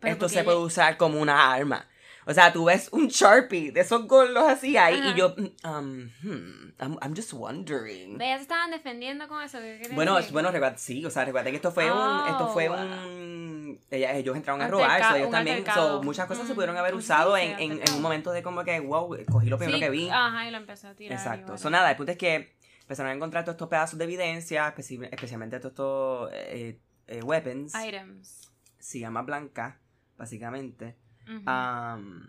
Pero 0.00 0.12
esto 0.12 0.28
se 0.28 0.44
puede 0.44 0.58
usar 0.58 0.96
como 0.96 1.20
una 1.20 1.52
arma. 1.52 1.88
O 2.28 2.34
sea, 2.34 2.52
tú 2.52 2.64
ves 2.64 2.88
un 2.92 3.06
Sharpie 3.06 3.70
de 3.70 3.80
esos 3.80 4.06
gordos 4.08 4.42
así 4.48 4.76
ahí 4.76 4.98
Ajá. 4.98 5.10
y 5.10 5.14
yo, 5.14 5.34
um, 5.64 6.10
hmm, 6.22 6.72
I'm, 6.80 6.98
I'm 7.00 7.14
just 7.14 7.32
wondering. 7.32 8.20
Ellas 8.20 8.38
se 8.38 8.42
estaban 8.42 8.70
defendiendo 8.72 9.28
con 9.28 9.40
eso. 9.42 9.58
¿qué 9.58 9.88
Bueno, 9.94 10.16
decir? 10.16 10.32
bueno, 10.32 10.50
sí, 10.76 11.04
o 11.06 11.10
sea, 11.10 11.24
recuerda 11.24 11.50
que 11.50 11.56
esto 11.56 11.70
fue 11.70 11.90
un, 11.90 12.26
esto 12.28 12.48
fue 12.48 12.68
Oh. 12.68 12.74
un, 12.74 13.80
ellos 13.90 14.36
entraron 14.36 14.60
a 14.60 14.68
robar, 14.68 15.02
so 15.04 15.14
ellos 15.16 15.30
también, 15.30 15.64
so, 15.72 16.02
muchas 16.02 16.26
cosas 16.26 16.46
se 16.46 16.52
Mm, 16.52 16.56
pudieron 16.56 16.76
haber 16.76 16.94
usado 16.96 17.36
sí, 17.36 17.42
en, 17.42 17.60
en, 17.60 17.72
en 17.86 17.94
un 17.94 18.02
momento 18.02 18.32
de 18.32 18.42
como 18.42 18.64
que, 18.64 18.80
wow, 18.80 19.16
cogí 19.30 19.48
lo 19.48 19.56
primero 19.58 19.78
Sí, 19.78 19.84
que 19.84 19.90
vi. 19.90 20.08
Ajá, 20.10 20.48
y 20.48 20.50
lo 20.50 20.56
empezó 20.56 20.88
a 20.88 20.94
tirar. 20.94 21.16
Exacto. 21.18 21.42
igual. 21.44 21.58
So, 21.60 21.70
nada, 21.70 21.90
el 21.90 21.96
punto 21.96 22.10
es 22.12 22.18
que 22.18 22.56
empezaron 22.80 23.12
a 23.12 23.14
encontrar 23.14 23.44
todos 23.44 23.54
estos 23.54 23.68
pedazos 23.68 23.98
de 23.98 24.04
evidencia, 24.04 24.74
especi- 24.74 25.08
especialmente 25.12 25.60
todos 25.60 25.72
estos 25.72 26.30
eh, 26.32 26.80
eh, 27.06 27.22
weapons. 27.22 27.72
Items. 27.74 28.50
Se 28.80 28.98
llama 28.98 29.22
blanca, 29.22 29.78
básicamente. 30.16 30.96
Ujú. 31.28 31.42
Ah, 31.46 31.98
Um, 31.98 32.22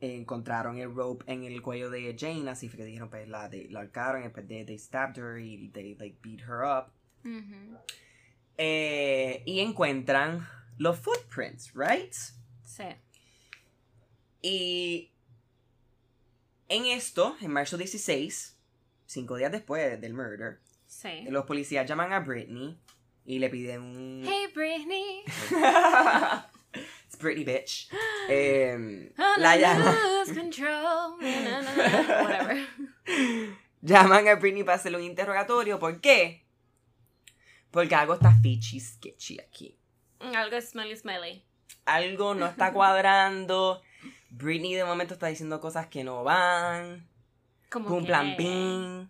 encontraron 0.00 0.78
el 0.78 0.94
rope 0.94 1.24
en 1.32 1.44
el 1.44 1.62
cuello 1.62 1.88
de 1.90 2.14
Jane, 2.18 2.50
así 2.50 2.68
fue 2.68 2.78
que 2.78 2.84
dijeron, 2.84 3.08
pues 3.08 3.26
la, 3.28 3.48
de, 3.48 3.68
la 3.70 3.80
ahorcaron, 3.80 4.20
y 4.20 4.24
después 4.24 4.46
de, 4.46 4.64
they 4.64 4.78
stabbed 4.78 5.16
her 5.18 5.38
y 5.38 5.68
they 5.68 5.94
like 5.94 6.18
beat 6.22 6.40
her 6.42 6.62
up. 6.64 6.92
Ujú. 7.24 7.78
Eh, 8.58 9.42
y 9.46 9.60
encuentran 9.60 10.46
los 10.78 10.98
footprints, 10.98 11.72
right? 11.74 12.12
Sí. 12.64 12.84
Y 14.42 15.10
en 16.68 16.84
esto, 16.86 17.36
en 17.40 17.50
marzo 17.52 17.76
16, 17.78 18.58
cinco 19.06 19.36
días 19.36 19.52
después 19.52 20.00
del 20.00 20.12
murder, 20.14 20.60
Sí. 20.86 21.24
los 21.30 21.44
policías 21.46 21.86
llaman 21.88 22.12
a 22.12 22.20
Britney 22.20 22.78
y 23.24 23.38
le 23.38 23.48
piden 23.48 23.80
un... 23.82 24.22
Hey, 24.26 24.46
Britney. 24.54 25.22
Britney, 27.24 27.44
bitch. 27.44 27.88
I'm 28.28 29.12
la 29.38 29.56
gonna 29.56 29.94
llaman... 33.82 34.28
a 34.28 34.34
Britney 34.36 34.64
para 34.64 34.76
hacerle 34.76 34.98
un 34.98 35.04
interrogatorio. 35.04 35.78
¿Por 35.78 36.00
qué? 36.00 36.44
Porque 37.70 37.94
algo 37.94 38.14
está 38.14 38.32
fishy 38.40 38.80
sketchy 38.80 39.40
aquí. 39.40 39.76
Algo 40.20 40.60
smelly, 40.60 40.96
smelly. 40.96 41.44
Algo 41.86 42.34
no 42.34 42.46
está 42.46 42.72
cuadrando. 42.72 43.82
Britney 44.30 44.74
de 44.74 44.84
momento 44.84 45.14
está 45.14 45.26
diciendo 45.28 45.60
cosas 45.60 45.86
que 45.88 46.04
no 46.04 46.24
van. 46.24 47.06
Como 47.70 47.88
Pum, 47.88 48.00
que- 48.00 48.06
plan, 48.06 48.36
pim. 48.36 49.08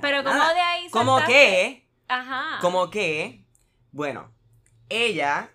Pero 0.00 0.22
como 0.22 0.44
de 0.54 0.60
ahí 0.60 0.88
Como 0.90 1.18
saltaste- 1.18 1.26
que, 1.26 1.86
Ajá. 2.08 2.58
como 2.60 2.88
que, 2.90 3.44
bueno, 3.90 4.30
ella, 4.88 5.50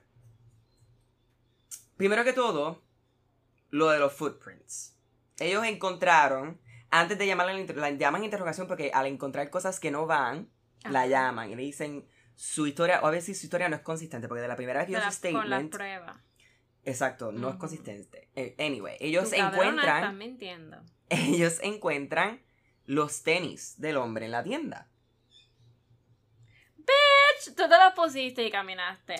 primero 2.03 2.25
que 2.25 2.33
todo, 2.33 2.83
lo 3.69 3.89
de 3.89 3.98
los 3.98 4.12
footprints. 4.12 4.98
Ellos 5.39 5.63
encontraron, 5.65 6.60
antes 6.89 7.17
de 7.17 7.25
llamarla, 7.25 7.53
la, 7.53 7.91
llaman 7.91 8.25
interrogación 8.25 8.67
porque 8.67 8.91
al 8.93 9.05
encontrar 9.07 9.50
cosas 9.50 9.79
que 9.79 9.89
no 9.89 10.05
van, 10.05 10.50
la 10.83 11.07
llaman 11.07 11.50
y 11.50 11.55
le 11.55 11.62
dicen 11.63 12.05
su 12.36 12.67
historia, 12.67 13.00
o 13.03 13.07
a 13.07 13.12
veces 13.12 13.39
su 13.39 13.45
historia 13.45 13.69
no 13.69 13.77
es 13.77 13.81
consistente, 13.83 14.27
porque 14.27 14.41
de 14.41 14.50
la 14.50 14.57
primera 14.57 14.79
vez 14.81 14.88
que 14.88 14.93
la- 14.93 15.12
su 15.12 15.22
con 15.22 15.50
la 15.50 15.60
statement, 15.62 15.72
prueba. 15.74 16.22
exacto, 16.83 17.31
no 17.31 17.50
es 17.51 17.55
consistente. 17.55 18.29
Eh, 18.36 18.53
Anyway, 18.60 18.98
ellos 19.00 19.29
Tu 19.29 19.38
encuentran, 19.38 19.98
Estás 20.03 20.13
mintiendo. 20.13 20.83
ellos 21.10 21.60
encuentran 21.63 22.41
los 22.86 23.24
tenis 23.24 23.79
del 23.79 23.95
hombre 23.95 24.25
en 24.25 24.31
la 24.31 24.43
tienda. 24.43 24.89
Tú 27.45 27.53
te 27.55 27.67
lo 27.67 27.93
pusiste 27.95 28.43
y 28.45 28.51
caminaste. 28.51 29.15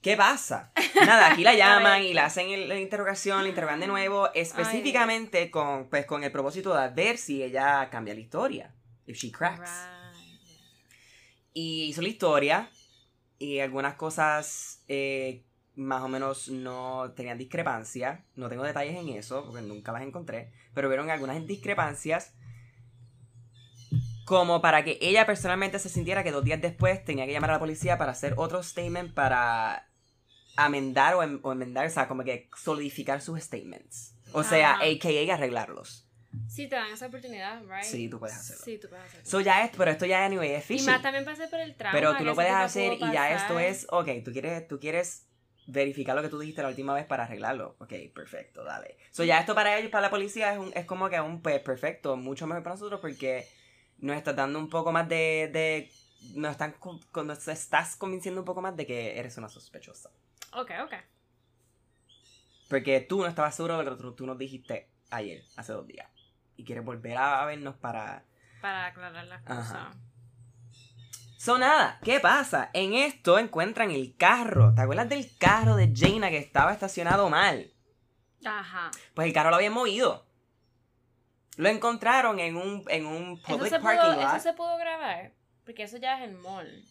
¿Qué 0.00 0.16
pasa? 0.16 0.72
Nada, 1.04 1.32
aquí 1.32 1.42
la 1.42 1.54
llaman 1.56 2.02
y 2.02 2.14
le 2.14 2.20
hacen 2.20 2.50
el- 2.50 2.68
la 2.68 2.78
interrogación, 2.78 3.42
la 3.42 3.48
interrogan 3.48 3.80
de 3.80 3.88
nuevo, 3.88 4.32
específicamente 4.34 5.50
con, 5.50 5.88
pues, 5.88 6.06
con 6.06 6.22
el 6.24 6.30
propósito 6.30 6.74
de 6.74 6.88
ver 6.90 7.18
si 7.18 7.42
ella 7.42 7.88
cambia 7.90 8.14
la 8.14 8.20
historia. 8.20 8.74
If 9.06 9.16
she 9.16 9.32
cracks. 9.32 9.70
Right. 9.70 10.18
Y 11.52 11.84
hizo 11.84 12.02
la 12.02 12.08
historia 12.08 12.70
y 13.38 13.58
algunas 13.60 13.94
cosas 13.94 14.84
eh, 14.88 15.44
más 15.74 16.02
o 16.02 16.08
menos 16.08 16.48
no 16.48 17.12
tenían 17.16 17.38
discrepancia. 17.38 18.24
No 18.36 18.48
tengo 18.48 18.62
detalles 18.64 18.96
en 18.96 19.08
eso 19.08 19.44
porque 19.46 19.62
nunca 19.62 19.90
las 19.92 20.02
encontré. 20.02 20.52
Pero 20.74 20.88
vieron 20.88 21.10
algunas 21.10 21.44
discrepancias 21.46 22.34
como 24.28 24.60
para 24.60 24.84
que 24.84 24.98
ella 25.00 25.24
personalmente 25.24 25.78
se 25.78 25.88
sintiera 25.88 26.22
que 26.22 26.30
dos 26.30 26.44
días 26.44 26.60
después 26.60 27.02
tenía 27.02 27.24
que 27.24 27.32
llamar 27.32 27.48
a 27.48 27.52
la 27.54 27.58
policía 27.58 27.96
para 27.96 28.12
hacer 28.12 28.34
otro 28.36 28.62
statement 28.62 29.14
para 29.14 29.88
amendar 30.54 31.14
o, 31.14 31.22
em- 31.22 31.40
o 31.42 31.52
enmendar, 31.52 31.86
o 31.86 31.90
sea, 31.90 32.06
como 32.08 32.22
que 32.24 32.50
solidificar 32.54 33.22
sus 33.22 33.40
statements. 33.40 34.14
O 34.34 34.44
sea, 34.44 34.72
Ajá. 34.72 34.84
a.k.a. 34.84 35.34
arreglarlos. 35.34 36.06
Sí, 36.46 36.68
te 36.68 36.76
dan 36.76 36.92
esa 36.92 37.06
oportunidad, 37.06 37.62
right? 37.62 37.84
Sí, 37.84 38.10
tú 38.10 38.18
puedes 38.18 38.36
hacerlo. 38.36 38.64
Sí, 38.66 38.76
tú 38.78 38.90
puedes 38.90 39.06
hacerlo. 39.06 39.24
So 39.24 39.40
ya 39.40 39.64
es, 39.64 39.70
pero 39.74 39.90
esto 39.90 40.04
ya 40.04 40.22
anyway 40.26 40.50
es 40.50 40.70
y 40.70 40.82
más 40.82 41.00
también 41.00 41.24
pasé 41.24 41.48
por 41.48 41.60
el 41.60 41.74
trauma. 41.74 41.98
Pero 41.98 42.14
tú 42.18 42.24
lo 42.24 42.34
puedes 42.34 42.52
hacer 42.52 42.92
y 43.00 43.10
ya 43.10 43.34
esto 43.34 43.58
es, 43.58 43.86
ok, 43.90 44.08
tú 44.22 44.32
quieres, 44.32 44.68
tú 44.68 44.78
quieres 44.78 45.26
verificar 45.66 46.14
lo 46.14 46.20
que 46.20 46.28
tú 46.28 46.38
dijiste 46.38 46.60
la 46.60 46.68
última 46.68 46.92
vez 46.92 47.06
para 47.06 47.24
arreglarlo. 47.24 47.76
Ok, 47.78 47.94
perfecto, 48.14 48.62
dale. 48.62 48.98
So 49.10 49.24
ya 49.24 49.40
esto 49.40 49.54
para 49.54 49.78
ellos, 49.78 49.90
para 49.90 50.02
la 50.02 50.10
policía, 50.10 50.52
es, 50.52 50.58
un, 50.58 50.70
es 50.74 50.84
como 50.84 51.08
que 51.08 51.18
un 51.18 51.40
pues, 51.40 51.60
perfecto, 51.60 52.16
mucho 52.16 52.46
mejor 52.46 52.62
para 52.62 52.74
nosotros 52.74 53.00
porque 53.00 53.48
nos 53.98 54.16
está 54.16 54.32
dando 54.32 54.58
un 54.58 54.68
poco 54.68 54.92
más 54.92 55.08
de, 55.08 55.50
de 55.52 55.90
nos, 56.34 56.52
están, 56.52 56.74
nos 57.14 57.48
estás 57.48 57.96
convenciendo 57.96 58.40
un 58.40 58.44
poco 58.44 58.62
más 58.62 58.76
de 58.76 58.86
que 58.86 59.18
eres 59.18 59.36
una 59.38 59.48
sospechosa. 59.48 60.10
Ok, 60.52 60.70
ok. 60.84 60.92
Porque 62.68 63.00
tú 63.00 63.20
no 63.20 63.26
estabas 63.26 63.54
seguro 63.54 63.78
de 63.78 63.84
lo 63.84 63.96
que 63.96 64.02
tú, 64.16 64.26
nos 64.26 64.38
dijiste 64.38 64.90
ayer, 65.10 65.42
hace 65.56 65.72
dos 65.72 65.86
días. 65.86 66.08
Y 66.56 66.64
quieres 66.64 66.84
volver 66.84 67.16
a 67.16 67.44
vernos 67.46 67.76
para... 67.76 68.24
Para 68.60 68.86
aclarar 68.86 69.24
las 69.26 69.42
cosas. 69.42 69.96
So 71.38 71.56
nada, 71.56 72.00
¿qué 72.02 72.18
pasa? 72.18 72.70
En 72.74 72.94
esto 72.94 73.38
encuentran 73.38 73.92
el 73.92 74.16
carro. 74.16 74.74
¿Te 74.74 74.82
acuerdas 74.82 75.08
del 75.08 75.30
carro 75.38 75.76
de 75.76 75.92
Jaina 75.94 76.30
que 76.30 76.38
estaba 76.38 76.72
estacionado 76.72 77.30
mal? 77.30 77.72
Ajá. 78.44 78.90
Pues 79.14 79.28
el 79.28 79.32
carro 79.32 79.50
lo 79.50 79.56
habían 79.56 79.72
movido. 79.72 80.27
Lo 81.58 81.68
encontraron 81.68 82.38
en 82.38 82.56
un, 82.56 82.84
en 82.88 83.04
un 83.04 83.42
public 83.42 83.82
parking 83.82 84.12
pudo, 84.12 84.22
lot. 84.22 84.36
eso 84.36 84.40
se 84.40 84.52
pudo 84.52 84.78
grabar. 84.78 85.32
Porque 85.64 85.82
eso 85.82 85.96
ya 85.96 86.16
es 86.16 86.30
el 86.30 86.36
mall. 86.36 86.84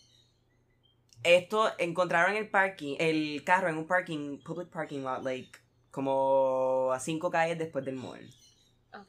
Esto 1.23 1.71
encontraron 1.77 2.35
el 2.35 2.49
parking, 2.49 2.97
el 2.99 3.45
carro 3.45 3.69
en 3.69 3.77
un 3.77 3.87
parking, 3.87 4.39
public 4.43 4.67
parking 4.69 5.03
lot, 5.03 5.23
like, 5.23 5.57
como 5.89 6.91
a 6.91 6.99
cinco 6.99 7.31
calles 7.31 7.57
después 7.57 7.85
del 7.85 7.95
mall, 7.95 8.29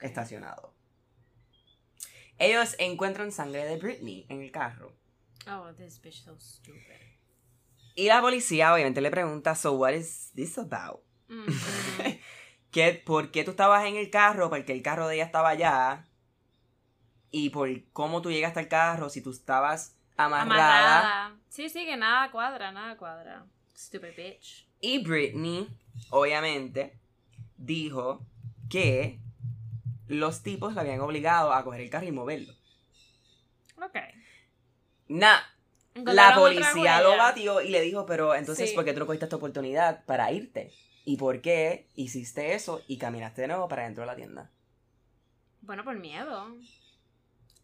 estacionado. 0.00 0.72
Ellos 2.38 2.76
encuentran 2.78 3.32
sangre 3.32 3.64
de 3.64 3.78
Britney 3.78 4.26
en 4.28 4.42
el 4.42 4.52
carro. 4.52 4.92
Oh, 5.48 5.72
this 5.76 6.00
bitch 6.00 6.22
so 6.22 6.38
stupid. 6.38 6.78
Y 7.96 8.06
la 8.06 8.20
policía 8.20 8.72
obviamente 8.72 9.00
le 9.00 9.10
pregunta, 9.10 9.56
so 9.56 9.72
what 9.72 9.92
is 9.92 10.30
this 10.36 10.56
about? 10.56 11.00
Mhm. 11.26 11.48
¿Qué, 12.70 13.02
¿Por 13.04 13.30
qué 13.30 13.44
tú 13.44 13.52
estabas 13.52 13.86
en 13.86 13.96
el 13.96 14.10
carro? 14.10 14.50
Porque 14.50 14.72
el 14.72 14.82
carro 14.82 15.08
de 15.08 15.16
ella 15.16 15.24
estaba 15.24 15.50
allá. 15.50 16.04
Y 17.30 17.50
por 17.50 17.68
cómo 17.92 18.22
tú 18.22 18.30
llegaste 18.30 18.60
al 18.60 18.68
carro, 18.68 19.10
si 19.10 19.22
tú 19.22 19.30
estabas 19.30 19.96
amarrada. 20.16 20.98
Amarrada. 20.98 21.36
Sí, 21.48 21.68
sí, 21.68 21.84
que 21.84 21.96
nada 21.96 22.30
cuadra, 22.30 22.72
nada 22.72 22.96
cuadra. 22.96 23.44
Stupid 23.76 24.16
bitch. 24.16 24.66
Y 24.80 25.02
Britney, 25.04 25.68
obviamente, 26.10 26.98
dijo 27.56 28.26
que 28.70 29.18
los 30.06 30.42
tipos 30.42 30.74
la 30.74 30.82
habían 30.82 31.00
obligado 31.00 31.52
a 31.52 31.64
coger 31.64 31.80
el 31.82 31.90
carro 31.90 32.06
y 32.06 32.12
moverlo. 32.12 32.52
Ok. 33.76 33.96
Nah, 35.08 35.38
la 35.94 36.34
policía 36.34 37.00
lo 37.00 37.16
batió 37.16 37.60
y 37.60 37.70
le 37.70 37.80
dijo, 37.80 38.06
pero 38.06 38.34
entonces, 38.34 38.70
Sí. 38.70 38.74
¿por 38.74 38.84
qué 38.84 38.92
tú 38.92 39.00
no 39.00 39.06
cogiste 39.06 39.26
esta 39.26 39.36
oportunidad 39.36 40.04
para 40.04 40.30
irte? 40.32 40.72
¿Y 41.08 41.16
por 41.16 41.40
qué 41.40 41.88
hiciste 41.94 42.54
eso 42.54 42.82
y 42.86 42.98
caminaste 42.98 43.40
de 43.40 43.48
nuevo 43.48 43.66
para 43.66 43.84
dentro 43.84 44.02
de 44.02 44.08
la 44.08 44.14
tienda? 44.14 44.50
Bueno, 45.62 45.82
por 45.82 45.98
miedo. 45.98 46.54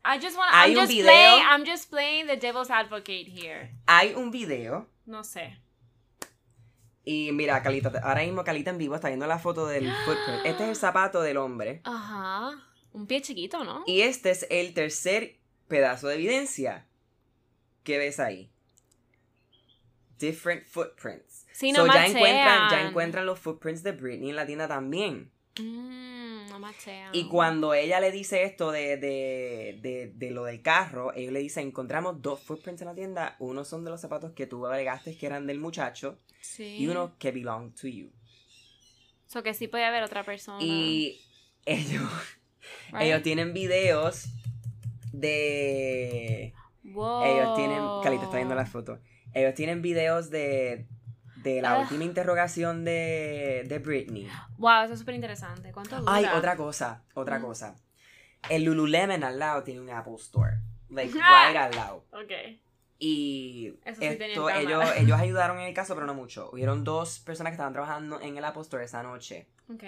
I 0.03 0.19
just 0.19 0.35
want 0.39 0.49
Hay 0.51 0.71
I'm 0.73 0.79
un 0.79 0.87
just 0.87 0.89
video. 0.93 1.05
playing 1.05 1.45
I'm 1.45 1.67
just 1.67 1.91
playing 1.91 2.27
the 2.27 2.39
devil's 2.39 2.71
advocate 2.71 3.29
here. 3.31 3.71
Hay 3.87 4.15
un 4.15 4.31
video 4.31 4.89
No 5.05 5.23
sé. 5.25 5.59
y 7.05 7.33
mira, 7.33 7.63
Calita, 7.63 7.93
ahora 8.03 8.23
mismo 8.23 8.45
Calita 8.45 8.71
en 8.71 8.79
vivo 8.79 8.95
está 8.95 9.09
viendo 9.09 9.27
la 9.27 9.39
foto 9.39 9.67
del 9.67 9.93
footprint. 10.07 10.47
Este 10.47 10.63
es 10.63 10.69
el 10.71 10.77
zapato 10.77 11.21
del 11.21 11.37
hombre. 11.37 11.83
Ajá. 11.85 12.51
Un 12.95 13.07
pie 13.07 13.21
chiquito, 13.21 13.63
¿no? 13.63 13.85
Y 13.87 14.01
este 14.01 14.31
es 14.31 14.47
el 14.49 14.73
tercer 14.73 15.37
pedazo 15.69 16.09
de 16.09 16.15
evidencia 16.15 16.87
que 17.83 17.99
ves 17.99 18.21
ahí. 18.21 18.51
Different 20.19 20.67
footprints. 20.67 21.47
Sí, 21.53 21.73
So, 21.73 21.87
no 21.87 21.93
ya 21.93 22.07
encuentran, 22.07 22.71
ya 22.71 22.89
encuentran 22.89 23.27
los 23.27 23.39
footprints 23.39 23.83
de 23.83 23.93
Britney 23.93 24.31
en 24.31 24.37
la 24.37 24.47
tienda 24.47 24.67
también. 24.69 25.31
Mm, 25.59 26.49
no. 26.49 26.59
Y 27.13 27.29
cuando 27.29 27.75
ella 27.75 28.01
le 28.01 28.11
dice 28.11 28.45
esto 28.45 28.73
de, 28.73 28.97
de, 28.97 29.79
de, 29.81 30.13
de 30.15 30.31
lo 30.31 30.45
del 30.45 30.63
carro, 30.63 31.13
ellos 31.15 31.33
le 31.33 31.41
dicen, 31.41 31.69
encontramos 31.69 32.23
dos 32.23 32.41
footprints 32.41 32.83
en 32.83 32.89
la 32.89 32.95
tienda. 32.95 33.37
Uno 33.39 33.65
son 33.65 33.85
de 33.85 33.91
los 33.91 34.01
zapatos 34.01 34.33
que 34.33 34.47
tú 34.47 34.67
alegaste 34.67 35.17
que 35.17 35.27
eran 35.27 35.47
del 35.47 35.59
muchacho 35.61 36.19
Sí. 36.41 36.77
y 36.79 36.87
uno 36.89 37.17
que 37.19 37.33
belong 37.33 37.75
to 37.75 37.89
you. 37.89 38.11
So 39.27 39.43
que 39.43 39.55
sí 39.55 39.69
puede 39.69 39.85
haber 39.85 40.03
otra 40.03 40.25
persona. 40.25 40.63
Y 40.63 41.21
ellos, 41.65 42.03
right? 42.93 43.03
ellos 43.03 43.23
tienen 43.23 43.53
videos 43.53 44.27
de... 45.13 46.53
Wow. 46.83 47.25
Ellos 47.25 47.57
tienen. 47.57 47.81
Calita 48.03 48.25
está 48.25 48.37
viendo 48.37 48.55
la 48.55 48.67
foto. 48.67 48.99
Ellos 49.35 49.55
tienen 49.55 49.83
videos 49.83 50.31
de. 50.31 50.87
De 51.37 51.61
la 51.61 51.75
Ah. 51.75 51.79
última 51.81 52.05
interrogación 52.05 52.85
de. 52.85 53.65
De 53.69 53.79
Britney. 53.79 54.29
Wow, 54.57 54.85
eso 54.85 54.95
es 54.95 55.01
súper 55.01 55.15
interesante. 55.15 55.73
¿Cuánto 55.73 56.01
dura? 56.01 56.13
Ay, 56.15 56.25
otra 56.35 56.57
cosa. 56.57 57.03
Otra 57.13 57.39
Mm. 57.39 57.43
cosa. 57.43 57.77
El 58.49 58.65
Lululemon 58.65 59.23
al 59.25 59.39
lado 59.39 59.63
tiene 59.63 59.81
un 59.81 59.91
Apple 59.91 60.15
Store. 60.17 60.59
Like, 60.89 61.13
right 61.15 61.57
al 61.57 61.75
lado. 61.75 62.07
Ok. 62.13 62.33
Y. 62.99 63.75
Eso 63.85 64.01
sí 64.01 64.07
esto, 64.07 64.49
ellos, 64.51 64.85
ellos 64.97 65.21
ayudaron 65.21 65.59
en 65.59 65.67
el 65.67 65.75
caso, 65.75 65.95
pero 65.95 66.07
no 66.07 66.15
mucho. 66.15 66.51
Hubieron 66.53 66.85
dos 66.85 67.19
personas 67.21 67.51
que 67.51 67.55
estaban 67.55 67.73
trabajando 67.73 68.21
en 68.21 68.39
el 68.39 68.45
Apple 68.45 68.63
Store 68.63 68.85
esa 68.85 69.03
noche. 69.03 69.47
Ok. 69.73 69.83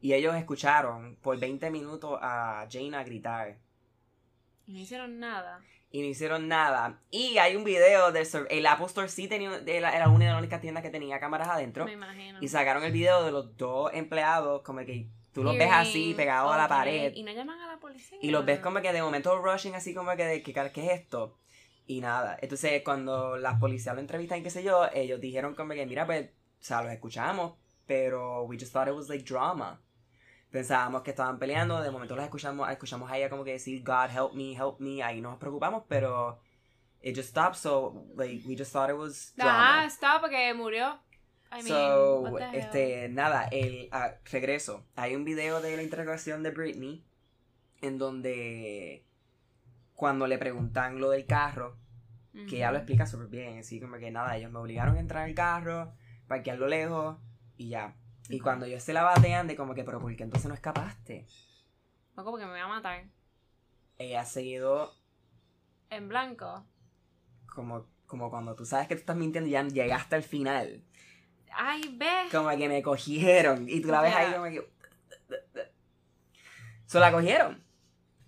Y 0.00 0.12
ellos 0.12 0.34
escucharon 0.36 1.16
por 1.22 1.38
20 1.38 1.70
minutos 1.70 2.18
a 2.20 2.66
Jaina 2.70 3.02
gritar. 3.04 3.56
Y 4.68 4.72
no 4.72 4.78
hicieron 4.78 5.18
nada. 5.18 5.60
y 5.90 6.02
no 6.02 6.06
hicieron 6.08 6.46
nada. 6.46 7.00
Y 7.10 7.38
hay 7.38 7.56
un 7.56 7.64
video 7.64 8.12
del 8.12 8.26
el 8.50 8.66
Apple 8.66 8.86
Store 8.86 9.08
sí 9.08 9.26
tenía 9.26 9.60
era 9.66 9.96
era 9.96 10.08
una 10.10 10.26
de 10.26 10.30
las 10.32 10.38
únicas 10.40 10.60
tiendas 10.60 10.82
que 10.82 10.90
tenía 10.90 11.18
cámaras 11.18 11.48
adentro 11.48 11.86
Me 11.86 11.92
imagino. 11.92 12.38
y 12.42 12.48
sacaron 12.48 12.84
el 12.84 12.92
video 12.92 13.24
de 13.24 13.32
los 13.32 13.56
dos 13.56 13.90
empleados 13.94 14.60
como 14.62 14.80
que 14.80 15.08
tú 15.32 15.42
los 15.42 15.56
ves 15.56 15.70
así 15.72 16.12
pegados 16.14 16.52
a 16.52 16.58
la 16.58 16.68
pared 16.68 17.12
Y 17.14 17.22
no 17.22 17.32
llaman 17.32 17.58
a 17.60 17.66
la 17.66 17.78
policía. 17.80 18.18
y 18.20 18.30
los 18.30 18.44
ves 18.44 18.60
como 18.60 18.80
que 18.82 18.92
de 18.92 19.00
momento 19.02 19.36
rushing 19.38 19.74
así 19.74 19.94
como 19.94 20.14
que 20.16 20.24
de 20.26 20.42
que 20.42 20.52
qué 20.52 20.86
es 20.92 21.00
esto 21.00 21.38
y 21.86 22.02
nada. 22.02 22.36
Entonces 22.42 22.82
cuando 22.84 23.38
las 23.38 23.58
policías 23.58 23.94
lo 23.94 24.02
entrevistan 24.02 24.40
y 24.40 24.42
qué 24.42 24.50
sé 24.50 24.62
yo, 24.62 24.86
ellos 24.92 25.18
dijeron 25.22 25.54
como 25.54 25.72
que 25.72 25.86
mira 25.86 26.04
pues, 26.04 26.26
o 26.26 26.62
sea, 26.62 26.82
los 26.82 26.92
escuchamos, 26.92 27.54
pero 27.86 28.42
we 28.42 28.58
just 28.58 28.74
thought 28.74 28.88
it 28.88 28.94
was 28.94 29.08
like 29.08 29.24
drama. 29.24 29.80
Pensábamos 30.50 31.02
que 31.02 31.10
estaban 31.10 31.38
peleando, 31.38 31.80
de 31.82 31.90
momento 31.90 32.16
los 32.16 32.24
escuchamos, 32.24 32.70
escuchamos 32.70 33.10
a 33.10 33.18
ella 33.18 33.28
como 33.28 33.44
que 33.44 33.52
decir 33.52 33.82
God 33.84 34.10
help 34.10 34.32
me, 34.34 34.54
help 34.54 34.80
me, 34.80 35.02
ahí 35.02 35.20
nos 35.20 35.36
preocupamos, 35.38 35.84
pero 35.88 36.40
it 37.02 37.14
just 37.14 37.30
stopped, 37.30 37.56
so 37.56 38.06
like 38.16 38.42
we 38.46 38.56
just 38.56 38.72
thought 38.72 38.88
it 38.88 38.96
was 38.96 39.34
drama. 39.36 39.80
Ajá, 39.80 39.86
está 39.86 40.20
porque 40.20 40.54
murió. 40.54 40.98
I 41.50 41.62
mean, 41.62 41.66
so, 41.66 42.38
este, 42.52 43.08
nada, 43.08 43.48
el 43.50 43.88
ah, 43.92 44.14
regreso. 44.30 44.84
Hay 44.96 45.16
un 45.16 45.24
video 45.24 45.60
de 45.60 45.76
la 45.76 45.82
interrogación 45.82 46.42
de 46.42 46.50
Britney 46.50 47.04
en 47.80 47.98
donde 47.98 49.04
cuando 49.94 50.26
le 50.26 50.38
preguntan 50.38 51.00
lo 51.00 51.10
del 51.10 51.26
carro, 51.26 51.76
que 52.48 52.56
ella 52.56 52.70
lo 52.70 52.78
explica 52.78 53.04
súper 53.04 53.26
bien, 53.26 53.58
así 53.58 53.80
como 53.80 53.96
que 53.96 54.12
nada, 54.12 54.36
ellos 54.36 54.52
me 54.52 54.60
obligaron 54.60 54.96
a 54.96 55.00
entrar 55.00 55.24
al 55.24 55.34
carro, 55.34 55.92
parquearlo 56.28 56.68
lejos 56.68 57.16
y 57.56 57.70
ya. 57.70 57.96
Y 58.28 58.40
cuando 58.40 58.66
ellos 58.66 58.82
se 58.82 58.92
la 58.92 59.02
batean 59.02 59.46
de 59.46 59.56
como 59.56 59.74
que, 59.74 59.84
pero 59.84 60.00
¿por 60.00 60.14
qué 60.14 60.22
entonces 60.22 60.48
no 60.48 60.54
escapaste? 60.54 61.26
No, 62.16 62.24
como 62.24 62.36
que 62.36 62.44
me 62.44 62.50
voy 62.50 62.60
a 62.60 62.68
matar. 62.68 63.04
Ella 63.96 64.20
ha 64.20 64.24
seguido 64.26 64.92
En 65.90 66.08
blanco. 66.08 66.64
como, 67.46 67.86
como 68.06 68.30
cuando 68.30 68.54
tú 68.54 68.64
sabes 68.64 68.86
que 68.88 68.94
tú 68.94 69.00
estás 69.00 69.16
mintiendo 69.16 69.48
y 69.48 69.52
ya 69.52 69.62
llegaste 69.62 70.14
al 70.16 70.22
final. 70.22 70.82
Ay, 71.52 71.80
ve. 71.96 72.28
Como 72.30 72.50
que 72.50 72.68
me 72.68 72.82
cogieron. 72.82 73.68
Y 73.68 73.80
tú 73.80 73.88
la 73.88 74.02
ves 74.02 74.14
ahí 74.14 74.32
como 74.32 74.44
que... 74.44 74.70
Se 76.86 77.00
la 77.00 77.10
cogieron. 77.10 77.62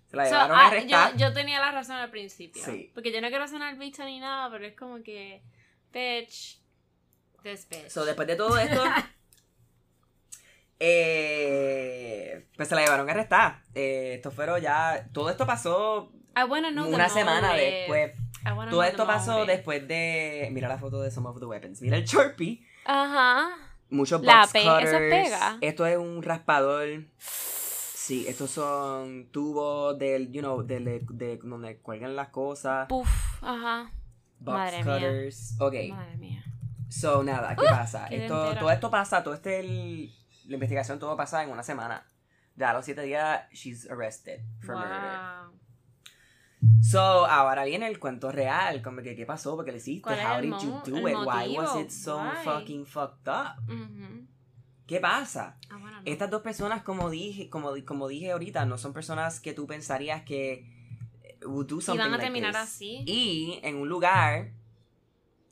Se 0.07 0.17
la 0.17 0.25
So, 0.25 0.31
llevaron 0.31 0.57
ah, 0.57 0.61
a 0.61 0.67
arrestar. 0.67 1.11
yo, 1.13 1.27
yo 1.27 1.33
tenía 1.33 1.59
la 1.59 1.71
razón 1.71 1.95
al 1.95 2.09
principio. 2.11 2.63
Sí. 2.63 2.91
Porque 2.93 3.11
yo 3.11 3.21
no 3.21 3.29
quiero 3.29 3.47
sonar 3.47 3.77
bicha 3.77 4.05
ni 4.05 4.19
nada, 4.19 4.49
pero 4.51 4.65
es 4.65 4.75
como 4.75 5.01
que. 5.01 5.41
Bitch. 5.93 6.61
This 7.43 7.67
bitch. 7.69 7.89
So, 7.89 8.05
después 8.05 8.27
de 8.27 8.35
todo 8.35 8.57
esto... 8.57 8.83
eh, 10.83 12.47
pues 12.57 12.67
se 12.69 12.75
la 12.75 12.81
llevaron 12.81 13.07
a 13.07 13.11
arrestar. 13.11 13.61
Eh, 13.75 14.13
esto 14.15 14.31
fueron 14.31 14.59
ya... 14.61 15.07
Todo 15.13 15.29
esto 15.29 15.45
pasó 15.45 16.11
una 16.87 17.09
semana 17.09 17.53
después. 17.53 18.13
Todo 18.69 18.83
esto 18.83 19.05
pasó 19.05 19.45
después 19.45 19.87
de... 19.87 20.49
Mira 20.51 20.67
la 20.67 20.77
foto 20.77 21.01
de 21.01 21.11
Some 21.11 21.29
of 21.29 21.39
the 21.39 21.45
Weapons. 21.45 21.81
Mira 21.81 21.97
el 21.97 22.05
Sharpie. 22.05 22.65
Ajá. 22.85 23.49
Muchos 23.89 24.21
box 24.21 24.51
pe- 24.53 24.61
eso 24.61 24.71
cutters. 24.73 25.09
pega. 25.09 25.57
Esto 25.61 25.85
es 25.85 25.97
un 25.97 26.23
raspador. 26.23 26.87
Sí, 27.19 28.25
estos 28.27 28.49
son 28.49 29.27
tubos 29.31 29.97
del, 29.99 30.31
you 30.31 30.41
know, 30.41 30.63
del, 30.63 30.85
de, 30.85 31.05
de 31.11 31.37
donde 31.43 31.77
cuelgan 31.77 32.15
las 32.15 32.29
cosas. 32.29 32.87
Puf. 32.87 33.09
Ajá. 33.43 33.91
Box 34.39 34.57
Madre 34.57 34.83
mía. 34.83 34.93
cutters. 34.95 35.55
Ok. 35.59 35.73
Madre 35.89 36.17
mía. 36.17 36.43
So, 36.89 37.23
nada, 37.23 37.55
¿qué 37.55 37.65
pasa? 37.69 38.07
quedé 38.09 38.23
Esto, 38.23 38.55
todo 38.55 38.71
esto 38.71 38.89
pasa, 38.91 39.23
todo 39.23 39.33
este, 39.33 39.59
el- 39.59 40.11
la 40.45 40.53
investigación, 40.55 40.99
todo 40.99 41.15
pasa 41.17 41.43
en 41.43 41.49
una 41.49 41.63
semana. 41.63 42.05
Ya 42.55 42.71
a 42.71 42.73
los 42.73 42.85
siete 42.85 43.01
días, 43.03 43.47
she's 43.51 43.89
arrested 43.89 44.41
for 44.61 44.75
murder. 44.75 44.99
Wow. 44.99 45.59
So, 46.83 47.25
ahora 47.25 47.63
viene 47.65 47.87
el 47.87 47.97
cuento 47.99 48.31
real, 48.31 48.81
como 48.83 49.01
que 49.01 49.15
qué 49.15 49.25
pasó, 49.25 49.55
porque 49.55 49.71
le 49.71 49.77
hiciste, 49.79 50.01
¿Cuál 50.03 50.19
es 50.19 50.25
how 50.25 50.41
did 50.41 50.53
you 50.63 50.81
do 50.85 51.07
it, 51.07 51.15
why 51.25 51.57
was 51.57 51.75
it 51.79 51.89
so 51.89 52.17
Why? 52.17 52.43
fucking 52.43 52.85
fucked 52.85 53.27
up? 53.27 53.57
Ujú. 53.67 54.27
¿Qué 54.85 54.99
pasa? 54.99 55.57
Know. 55.69 55.79
Estas 56.05 56.29
dos 56.29 56.41
personas, 56.41 56.83
como 56.83 57.09
dije, 57.09 57.49
como, 57.49 57.71
como 57.85 58.07
dije 58.09 58.31
ahorita, 58.31 58.65
no 58.65 58.77
son 58.77 58.93
personas 58.93 59.39
que 59.39 59.53
tú 59.53 59.65
pensarías 59.65 60.23
que 60.23 60.67
eh, 61.23 61.37
would 61.45 61.67
do 61.67 61.77
Y 61.77 61.81
something 61.81 61.99
van 62.03 62.13
a 62.13 62.17
like 62.17 62.23
terminar 62.25 62.51
this. 62.51 62.61
así. 62.61 63.03
Y 63.07 63.59
en 63.63 63.77
un 63.77 63.87
lugar, 63.89 64.51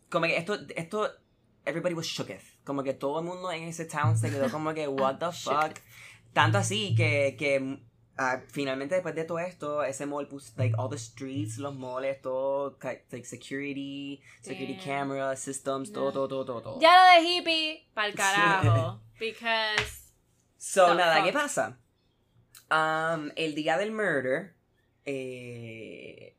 como 0.10 0.26
que 0.28 0.38
esto, 0.38 0.60
esto, 0.76 1.10
everybody 1.66 1.96
was 1.96 2.06
shooketh. 2.06 2.44
Como 2.70 2.84
que 2.84 2.94
todo 2.94 3.18
el 3.22 3.26
mundo 3.26 3.52
en 3.52 3.64
ese 3.64 3.86
town 3.86 4.16
se 4.16 4.30
quedó 4.30 4.48
como 4.52 4.76
que, 4.76 4.88
what 5.00 5.18
the 5.18 5.32
fuck. 5.32 5.80
Tanto 6.34 6.60
así 6.60 6.94
que, 6.94 7.36
que 7.36 7.80
ah, 8.16 8.44
finalmente 8.48 8.94
después 8.94 9.16
de 9.16 9.24
todo 9.24 9.40
esto, 9.40 9.84
ese 9.84 10.06
mall 10.06 10.28
puso, 10.28 10.54
like, 10.56 10.76
all 10.78 10.88
the 10.88 10.96
streets, 11.00 11.58
los 11.58 11.74
malls, 11.74 12.22
todo, 12.22 12.78
like, 12.84 13.26
security, 13.26 14.22
security 14.44 14.76
Damn. 14.76 14.86
camera, 14.86 15.36
systems, 15.36 15.92
todo, 15.92 16.06
No. 16.06 16.12
todo, 16.12 16.28
todo, 16.28 16.46
todo, 16.46 16.62
todo. 16.62 16.80
Ya 16.80 16.96
lo 16.96 17.24
de 17.24 17.28
hippie, 17.28 17.90
pa'l 17.96 18.14
carajo. 18.14 19.00
Because. 19.20 20.12
So, 20.60 20.94
nada, 20.94 21.16
fuck. 21.16 21.26
¿qué 21.26 21.34
pasa? 21.34 21.80
Um, 22.70 23.32
el 23.36 23.56
día 23.56 23.80
del 23.80 23.92
murder, 23.92 24.54
eh, 25.06 26.36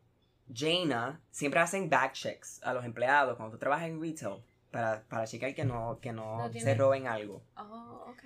Jaina 0.55 1.21
siempre 1.33 1.59
hacen 1.59 1.90
back 1.90 2.12
checks 2.12 2.61
a 2.62 2.73
los 2.73 2.85
empleados 2.85 3.37
cuando 3.37 3.57
tú 3.57 3.59
trabajas 3.59 3.88
en 3.88 4.01
retail 4.01 4.45
para, 4.70 5.02
para 5.09 5.26
checar 5.26 5.54
que 5.54 5.64
no, 5.64 5.98
que 6.00 6.12
no, 6.12 6.48
No 6.48 6.52
se 6.52 6.74
roben 6.74 7.06
algo. 7.06 7.42
Oh, 7.56 8.06
ok. 8.09 8.24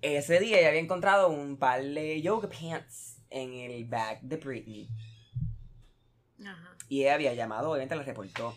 ese 0.00 0.40
día 0.40 0.58
ella 0.58 0.68
había 0.68 0.80
encontrado 0.80 1.28
un 1.28 1.56
par 1.56 1.82
de 1.82 2.22
yoga 2.22 2.48
pants 2.48 3.20
en 3.30 3.52
el 3.52 3.84
bag 3.84 4.20
de 4.22 4.36
Britney. 4.36 4.88
Ajá. 6.44 6.76
Y 6.88 7.02
ella 7.02 7.14
había 7.14 7.34
llamado, 7.34 7.70
obviamente 7.70 7.96
la 7.96 8.02
reportó. 8.02 8.56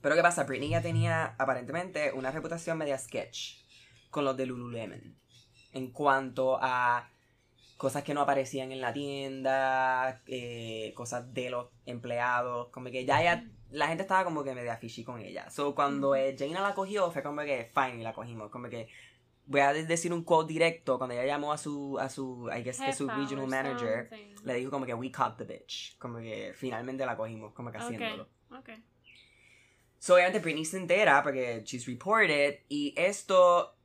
Pero 0.00 0.14
¿qué 0.14 0.22
pasa? 0.22 0.44
Britney 0.44 0.70
ya 0.70 0.82
tenía 0.82 1.34
aparentemente 1.38 2.12
una 2.12 2.30
reputación 2.30 2.78
media 2.78 2.98
sketch 2.98 3.56
con 4.10 4.24
los 4.24 4.36
de 4.36 4.46
Lululemon. 4.46 5.18
En 5.72 5.90
cuanto 5.90 6.58
a 6.60 7.10
cosas 7.78 8.02
que 8.02 8.12
no 8.12 8.20
aparecían 8.20 8.72
en 8.72 8.80
la 8.80 8.92
tienda, 8.92 10.20
eh, 10.26 10.92
cosas 10.96 11.32
de 11.32 11.48
los 11.48 11.68
empleados, 11.86 12.68
como 12.68 12.90
que 12.90 13.04
ya, 13.04 13.22
ya 13.22 13.46
la 13.70 13.86
gente 13.86 14.02
estaba 14.02 14.24
como 14.24 14.42
que 14.42 14.52
media 14.52 14.76
fishy 14.76 15.04
con 15.04 15.20
ella. 15.20 15.48
So 15.48 15.74
cuando 15.76 16.14
eh, 16.16 16.34
Jaina 16.36 16.60
la 16.60 16.74
cogió 16.74 17.10
fue 17.12 17.22
como 17.22 17.40
que 17.42 17.70
fine 17.72 18.00
y 18.00 18.02
la 18.02 18.12
cogimos, 18.12 18.50
como 18.50 18.68
que 18.68 18.88
voy 19.46 19.60
a 19.60 19.72
decir 19.72 20.12
un 20.12 20.24
quote 20.24 20.52
directo 20.52 20.98
cuando 20.98 21.14
ella 21.14 21.24
llamó 21.24 21.52
a 21.52 21.58
su 21.58 21.96
a 22.00 22.08
su 22.08 22.50
I 22.54 22.62
guess 22.62 22.80
que 22.80 22.92
su 22.92 23.08
regional 23.08 23.46
manager 23.46 24.08
something. 24.08 24.34
le 24.44 24.54
dijo 24.54 24.70
como 24.72 24.84
que 24.84 24.94
we 24.94 25.12
caught 25.12 25.38
the 25.38 25.44
bitch, 25.44 25.96
como 25.98 26.18
que 26.18 26.52
finalmente 26.56 27.06
la 27.06 27.16
cogimos, 27.16 27.52
como 27.54 27.70
que 27.70 27.78
haciéndolo. 27.78 28.24
Ok, 28.50 28.58
ok. 28.58 28.70
So, 30.00 30.14
obviamente 30.14 30.40
Britney 30.40 30.64
se 30.64 30.78
entera 30.78 31.22
porque 31.22 31.62
she's 31.64 31.86
reported 31.86 32.60
y 32.68 32.92
esto 32.96 33.76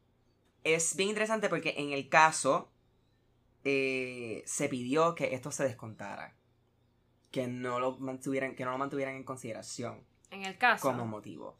es 0.64 0.96
bien 0.96 1.10
interesante 1.10 1.48
porque 1.48 1.76
en 1.78 1.92
el 1.92 2.10
caso 2.10 2.73
eh, 3.63 4.43
se 4.45 4.69
pidió 4.69 5.15
que 5.15 5.34
esto 5.36 5.52
se 5.52 5.63
descontara. 5.63 6.36
Que 7.32 7.47
no 7.47 7.80
lo 7.80 7.97
mantuvieran, 7.97 8.56
que 8.56 8.63
no 8.65 8.71
lo 8.71 8.78
mantuvieran 8.78 9.15
en 9.15 9.23
consideración 9.23 10.06
En 10.30 10.43
el 10.45 10.58
caso. 10.58 10.88
como 10.88 11.06
motivo. 11.06 11.58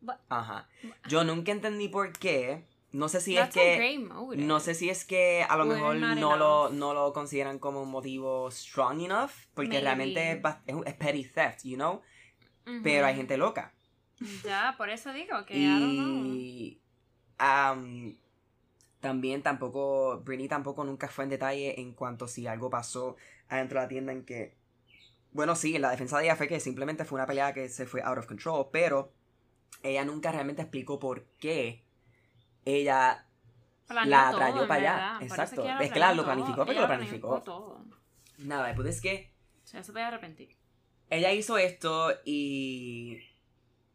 But- 0.00 0.16
Ajá. 0.28 0.68
Yo 1.08 1.24
nunca 1.24 1.50
entendí 1.52 1.88
por 1.88 2.12
qué. 2.12 2.64
No 2.92 3.08
sé 3.08 3.20
si 3.20 3.36
es 3.36 3.50
que. 3.50 3.98
No 4.36 4.60
sé 4.60 4.74
si 4.74 4.88
es 4.88 5.04
que 5.04 5.42
a 5.46 5.56
lo 5.56 5.64
Or 5.64 5.68
mejor 5.68 5.96
no 5.96 6.36
lo, 6.36 6.70
no 6.70 6.94
lo 6.94 7.12
consideran 7.12 7.58
como 7.58 7.82
un 7.82 7.90
motivo 7.90 8.50
strong 8.50 9.00
enough. 9.02 9.32
Porque 9.54 9.68
Maybe. 9.70 9.82
realmente 9.82 10.30
es, 10.32 10.38
es, 10.66 10.76
es 10.86 10.94
petty 10.94 11.24
theft, 11.24 11.64
you 11.64 11.74
know. 11.76 12.00
Ujú. 12.66 12.80
Pero 12.82 13.06
hay 13.06 13.16
gente 13.16 13.36
loca. 13.36 13.74
Ya, 14.44 14.74
por 14.78 14.88
eso 14.90 15.12
digo 15.12 15.44
que 15.44 15.56
I 15.58 15.66
don't 15.80 15.98
know. 15.98 16.24
Y 16.34 16.80
am, 17.38 18.16
también 19.00 19.42
tampoco, 19.42 20.20
Britney 20.24 20.48
tampoco 20.48 20.84
nunca 20.84 21.08
fue 21.08 21.24
en 21.24 21.30
detalle 21.30 21.80
en 21.80 21.92
cuanto 21.94 22.26
si 22.28 22.46
algo 22.46 22.68
pasó 22.70 23.16
adentro 23.48 23.78
de 23.80 23.84
la 23.84 23.88
tienda 23.88 24.12
en 24.12 24.24
que, 24.24 24.56
bueno, 25.32 25.54
sí, 25.54 25.78
la 25.78 25.90
defensa 25.90 26.18
de 26.18 26.24
ella 26.24 26.36
fue 26.36 26.48
que 26.48 26.58
simplemente 26.60 27.04
fue 27.04 27.16
una 27.16 27.26
pelea 27.26 27.52
que 27.52 27.68
se 27.68 27.86
fue 27.86 28.02
out 28.02 28.18
of 28.18 28.26
control, 28.26 28.68
pero 28.72 29.12
ella 29.82 30.04
nunca 30.04 30.32
realmente 30.32 30.62
explicó 30.62 30.98
por 30.98 31.24
qué 31.38 31.84
ella, 32.64 33.24
Planeó 33.86 34.10
la 34.10 34.30
todo, 34.30 34.38
trayó 34.40 34.62
en 34.62 34.68
para 34.68 34.80
allá. 34.80 34.94
verdad. 35.18 35.22
Exacto. 35.22 35.64
Es 35.80 35.92
que 35.92 35.98
la- 35.98 36.14
lo 36.14 36.24
planificó 36.24 36.62
Ella 36.64 36.80
lo 36.82 36.86
planificó. 36.86 37.42
todo. 37.42 37.84
nada, 38.38 38.66
después 38.68 38.88
es 38.88 39.00
que 39.00 39.32
se 39.64 39.80
puede 39.92 40.04
arrepentir. 40.04 40.56
ella 41.10 41.32
hizo 41.32 41.56
esto 41.58 42.10
y 42.24 43.18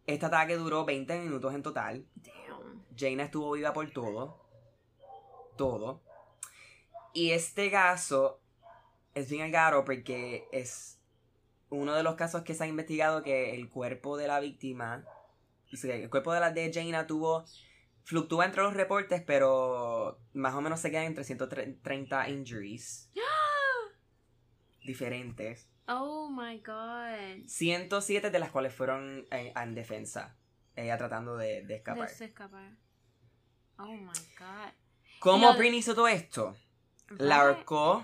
este 0.07 0.25
ataque 0.25 0.55
duró 0.55 0.83
20 0.85 1.19
minutos 1.19 1.53
en 1.53 1.61
total. 1.63 2.05
Damn. 2.15 2.83
Jaina 2.97 3.23
estuvo 3.23 3.51
viva 3.51 3.71
por 3.73 3.89
todo. 3.91 4.42
Todo. 5.55 6.01
Y 7.13 7.31
este 7.31 7.69
caso 7.69 8.41
es 9.13 9.29
bien 9.29 9.43
algaro 9.43 9.85
porque 9.85 10.47
es 10.51 10.99
uno 11.69 11.93
de 11.93 12.03
los 12.03 12.15
casos 12.15 12.43
que 12.43 12.53
se 12.53 12.63
ha 12.63 12.67
investigado 12.67 13.23
que 13.23 13.55
el 13.55 13.69
cuerpo 13.69 14.17
de 14.17 14.27
la 14.27 14.39
víctima, 14.39 15.05
o 15.71 15.75
sea, 15.75 15.95
el 15.95 16.09
cuerpo 16.09 16.33
de 16.33 16.39
la 16.39 16.51
de 16.51 16.71
Jaina 16.73 17.07
tuvo, 17.07 17.45
fluctúa 18.03 18.45
entre 18.45 18.63
los 18.63 18.73
reportes, 18.73 19.21
pero 19.21 20.19
más 20.33 20.53
o 20.53 20.61
menos 20.61 20.79
se 20.79 20.91
quedan 20.91 21.05
entre 21.05 21.23
130 21.23 22.29
injuries 22.29 23.09
diferentes. 24.85 25.69
Oh 25.87 26.29
my 26.29 26.59
god. 26.59 27.45
107 27.47 28.29
de 28.29 28.39
las 28.39 28.51
cuales 28.51 28.73
fueron 28.73 29.25
eh, 29.31 29.53
en 29.55 29.75
defensa, 29.75 30.35
ella 30.75 30.97
tratando 30.97 31.37
de, 31.37 31.63
de 31.63 31.75
escapar. 31.75 32.09
De 32.09 32.25
escapar. 32.25 32.77
Oh 33.77 33.93
my 33.93 34.19
god. 34.37 34.82
¿Cómo 35.23 35.47
Lo 35.53 35.57
Britney 35.57 35.79
hizo 35.79 35.95
todo 35.95 36.07
esto? 36.09 36.55
La 37.17 37.41
ahorcó, 37.41 38.03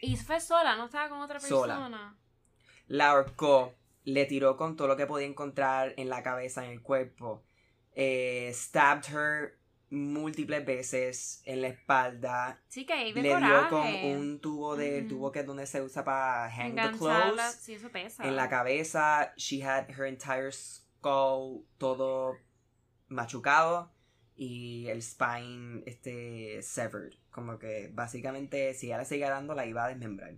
Y 0.00 0.16
fue 0.16 0.38
sola, 0.40 0.76
no 0.76 0.84
estaba 0.84 1.08
con 1.08 1.20
otra 1.20 1.40
Sola. 1.40 1.74
persona. 1.74 2.16
la 2.86 3.10
ahorcó, 3.10 3.74
le 4.04 4.24
tiró 4.26 4.56
con 4.56 4.76
todo 4.76 4.86
lo 4.88 4.96
que 4.96 5.06
podía 5.06 5.26
encontrar 5.26 5.94
en 5.96 6.08
la 6.08 6.22
cabeza, 6.22 6.64
en 6.64 6.70
el 6.70 6.82
cuerpo. 6.82 7.42
Eh, 7.96 8.50
stabbed 8.54 9.04
her 9.12 9.58
múltiples 9.90 10.64
veces 10.66 11.42
en 11.46 11.62
la 11.62 11.68
espalda. 11.68 12.60
Sí, 12.68 12.84
que 12.84 12.92
ahí 12.92 13.12
Le 13.12 13.22
dio 13.22 13.34
coraje. 13.34 13.68
con 13.70 13.86
un 13.86 14.40
tubo 14.40 14.76
de 14.76 15.00
Ujú. 15.00 15.08
tubo 15.08 15.32
que 15.32 15.40
es 15.40 15.46
donde 15.46 15.66
se 15.66 15.80
usa 15.82 16.04
para 16.04 16.50
hang 16.50 16.74
the 16.76 16.90
clothes. 16.98 17.54
Sí, 17.60 17.74
eso 17.74 17.88
pesa. 17.90 18.24
En 18.24 18.36
la 18.36 18.48
cabeza, 18.48 19.32
she 19.36 19.62
had 19.64 19.88
her 19.90 20.04
entire 20.06 20.52
skull 20.52 21.64
todo 21.78 22.36
machucado 23.08 23.90
y 24.36 24.88
el 24.88 25.02
spine 25.02 25.82
este 25.86 26.62
severed. 26.62 27.14
Como 27.30 27.58
que 27.58 27.90
básicamente 27.92 28.74
si 28.74 28.86
ella 28.86 28.98
le 28.98 29.04
seguía 29.04 29.30
dando 29.30 29.54
la 29.54 29.66
iba 29.66 29.84
a 29.84 29.88
desmembrar. 29.88 30.34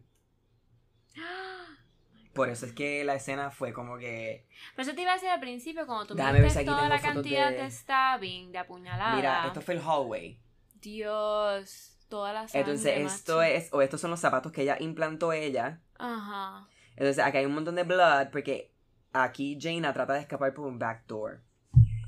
Por 2.35 2.51
eso 2.51 2.67
es 2.67 2.73
que 2.73 3.03
la 3.03 3.15
escena 3.15 3.51
fue 3.51 3.73
como 3.73 3.97
que. 3.97 4.47
Pero 4.75 4.87
eso 4.87 4.95
te 4.95 5.01
iba 5.03 5.13
a 5.13 5.15
decir 5.15 5.31
al 5.31 5.41
principio, 5.41 5.87
cuando 5.87 6.07
tú 6.07 6.23
aquí 6.23 6.65
toda 6.67 6.89
la 6.89 7.01
cantidad 7.01 7.51
de- 7.51 7.63
de... 7.63 7.71
stabbing, 7.71 8.53
de 8.53 8.59
apuñalada. 8.59 9.17
Mira, 9.17 9.47
esto 9.47 9.63
fue 9.63 9.75
el 9.75 9.81
hallway. 9.81 10.39
Dios, 10.75 11.97
toda 12.11 12.35
la 12.35 12.47
sangre. 12.47 12.61
Entonces, 12.61 12.99
esto 12.99 13.39
macho. 13.39 13.43
es. 13.43 13.73
O 13.73 13.81
estos 13.81 14.03
son 14.03 14.11
los 14.11 14.21
zapatos 14.21 14.53
que 14.53 14.63
ella 14.63 14.77
implantó 14.79 15.33
ella. 15.33 15.81
Ajá. 15.99 16.69
Entonces, 16.91 17.25
aquí 17.25 17.39
hay 17.39 17.47
un 17.47 17.55
montón 17.55 17.75
de 17.75 17.85
blood. 17.85 18.29
Porque 18.31 18.71
aquí 19.15 19.59
Jaina 19.59 19.95
trata 19.95 20.13
de 20.13 20.21
escapar 20.21 20.53
por 20.53 20.67
un 20.67 20.79
back 20.79 21.07
door. 21.07 21.41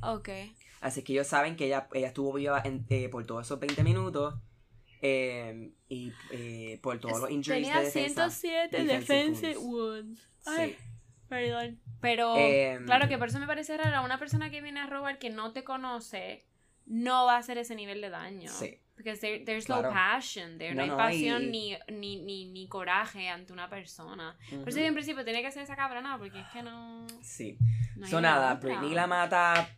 Ok. 0.02 0.28
Así 0.80 1.02
que 1.02 1.12
ellos 1.12 1.26
saben 1.26 1.56
que 1.56 1.66
ella, 1.66 1.88
ella 1.92 2.08
estuvo 2.08 2.32
viva 2.32 2.60
en- 2.64 2.86
eh, 2.88 3.08
por 3.08 3.26
todos 3.26 3.46
esos 3.46 3.58
20 3.60 3.82
minutos. 3.84 4.34
eh, 5.00 5.70
y 5.88 6.12
eh, 6.32 6.80
por 6.82 6.98
todos 6.98 7.20
los 7.20 7.30
injuries 7.30 7.62
Tenía 7.68 7.78
de 7.78 7.84
defensa. 7.84 8.30
107 8.30 8.84
defensive 8.84 9.56
wounds. 9.56 10.28
Ay, 10.44 10.70
Sí. 10.70 10.76
perdón. 11.28 11.80
Pero, 12.00 12.36
Em, 12.36 12.84
claro 12.84 13.06
que 13.08 13.16
por 13.16 13.28
eso 13.28 13.38
me 13.38 13.46
parece 13.46 13.76
raro. 13.76 14.04
Una 14.04 14.18
persona 14.18 14.50
que 14.50 14.60
viene 14.60 14.80
a 14.80 14.86
robar 14.86 15.20
que 15.20 15.30
no 15.30 15.52
te 15.52 15.62
conoce 15.62 16.44
no 16.86 17.26
va 17.26 17.36
a 17.36 17.38
hacer 17.38 17.58
ese 17.58 17.76
nivel 17.76 18.00
de 18.00 18.10
daño. 18.10 18.50
Sí. 18.50 18.80
Porque 18.96 19.14
there, 19.14 19.44
there's 19.44 19.66
Claro. 19.66 19.88
no 19.90 19.94
passion 19.94 20.58
there. 20.58 20.74
No, 20.74 20.78
No, 20.78 20.82
hay 20.82 20.88
no, 20.90 20.96
pasión 20.96 21.42
y- 21.44 21.50
ni, 21.50 21.78
ni, 21.92 22.22
ni, 22.24 22.50
ni 22.50 22.66
coraje 22.66 23.28
ante 23.28 23.52
una 23.52 23.68
persona. 23.70 24.36
Por 24.50 24.68
eso 24.68 24.80
en 24.80 24.94
principio 24.94 25.24
tenía 25.24 25.42
que 25.42 25.52
ser 25.52 25.62
esa 25.62 25.76
cabronada 25.76 26.18
porque 26.18 26.40
es 26.40 26.46
que 26.48 26.62
no. 26.64 27.06
Sí. 27.22 27.56
no 27.94 28.04
hay 28.06 28.10
So 28.10 28.20
nada. 28.20 28.54
Britney 28.54 28.94
la 28.94 29.06
mata 29.06 29.68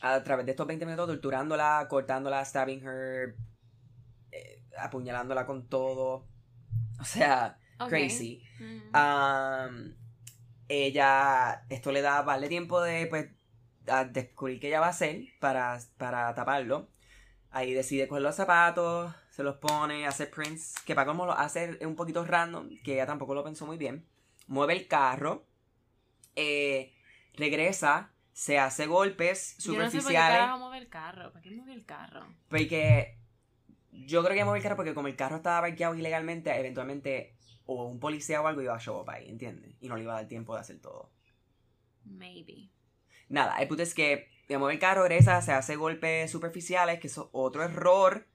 a 0.00 0.22
través 0.22 0.46
de 0.46 0.52
estos 0.52 0.66
20 0.66 0.84
minutos, 0.84 1.06
torturándola, 1.08 1.86
cortándola, 1.88 2.44
stabbing 2.44 2.86
her, 2.86 3.36
eh, 4.30 4.62
apuñalándola 4.78 5.46
con 5.46 5.68
todo. 5.68 6.26
O 7.00 7.04
sea, 7.04 7.58
crazy. 7.88 8.42
Mm. 8.60 8.96
Um, 8.96 9.94
ella, 10.68 11.64
esto 11.68 11.92
le 11.92 12.00
da 12.00 12.22
vale 12.22 12.48
tiempo 12.48 12.80
de, 12.80 13.06
pues, 13.06 13.28
a 13.88 14.04
descubrir 14.04 14.60
qué 14.60 14.68
ella 14.68 14.80
va 14.80 14.86
a 14.86 14.90
hacer 14.90 15.24
para, 15.40 15.78
para 15.98 16.34
taparlo. 16.34 16.88
Ahí 17.50 17.74
decide 17.74 18.08
coger 18.08 18.22
los 18.22 18.36
zapatos, 18.36 19.12
se 19.30 19.42
los 19.42 19.56
pone, 19.56 20.06
hace 20.06 20.26
prints, 20.26 20.74
que 20.86 20.94
para 20.94 21.06
cómo 21.06 21.26
lo 21.26 21.32
hace 21.32 21.78
un 21.84 21.96
poquito 21.96 22.24
random, 22.24 22.70
que 22.82 22.94
ella 22.94 23.06
tampoco 23.06 23.34
lo 23.34 23.44
pensó 23.44 23.66
muy 23.66 23.76
bien. 23.76 24.06
Mueve 24.46 24.72
el 24.74 24.88
carro, 24.88 25.46
eh, 26.36 26.94
regresa, 27.34 28.11
se 28.32 28.58
hace 28.58 28.86
golpes 28.86 29.56
Yo 29.58 29.72
no 29.72 29.90
sé 29.90 30.00
por 30.00 30.12
qué 30.12 30.18
superficiales. 30.18 30.40
el 30.78 30.88
carro. 30.88 31.32
¿Para 31.32 31.42
qué 31.42 31.50
mueve 31.50 31.74
el 31.74 31.84
carro? 31.84 32.26
Porque 32.48 33.18
yo 33.90 34.22
creo 34.24 34.34
que 34.34 34.44
movió 34.44 34.56
el 34.56 34.62
carro 34.62 34.76
porque 34.76 34.94
como 34.94 35.08
el 35.08 35.16
carro 35.16 35.36
estaba 35.36 35.60
parqueado 35.60 35.94
ilegalmente, 35.94 36.54
eventualmente 36.58 37.36
o 37.66 37.84
un 37.86 38.00
policía 38.00 38.40
o 38.40 38.46
algo 38.46 38.62
iba 38.62 38.74
a 38.74 38.80
show 38.80 39.00
up 39.00 39.10
ahí, 39.10 39.28
¿entiendes? 39.28 39.76
Y 39.80 39.88
no 39.88 39.96
le 39.96 40.02
iba 40.02 40.12
a 40.14 40.16
dar 40.16 40.28
tiempo 40.28 40.54
de 40.54 40.60
hacer 40.60 40.80
todo. 40.80 41.10
Maybe. 42.04 42.70
Nada, 43.28 43.56
el 43.58 43.68
punto 43.68 43.82
es 43.82 43.94
que 43.94 44.28
me 44.48 44.58
mueve 44.58 44.74
el 44.74 44.80
carro, 44.80 45.02
regresa, 45.02 45.40
se 45.42 45.52
hace 45.52 45.76
golpes 45.76 46.30
superficiales, 46.30 47.00
que 47.00 47.06
es 47.06 47.18
otro 47.32 47.62
error. 47.62 48.26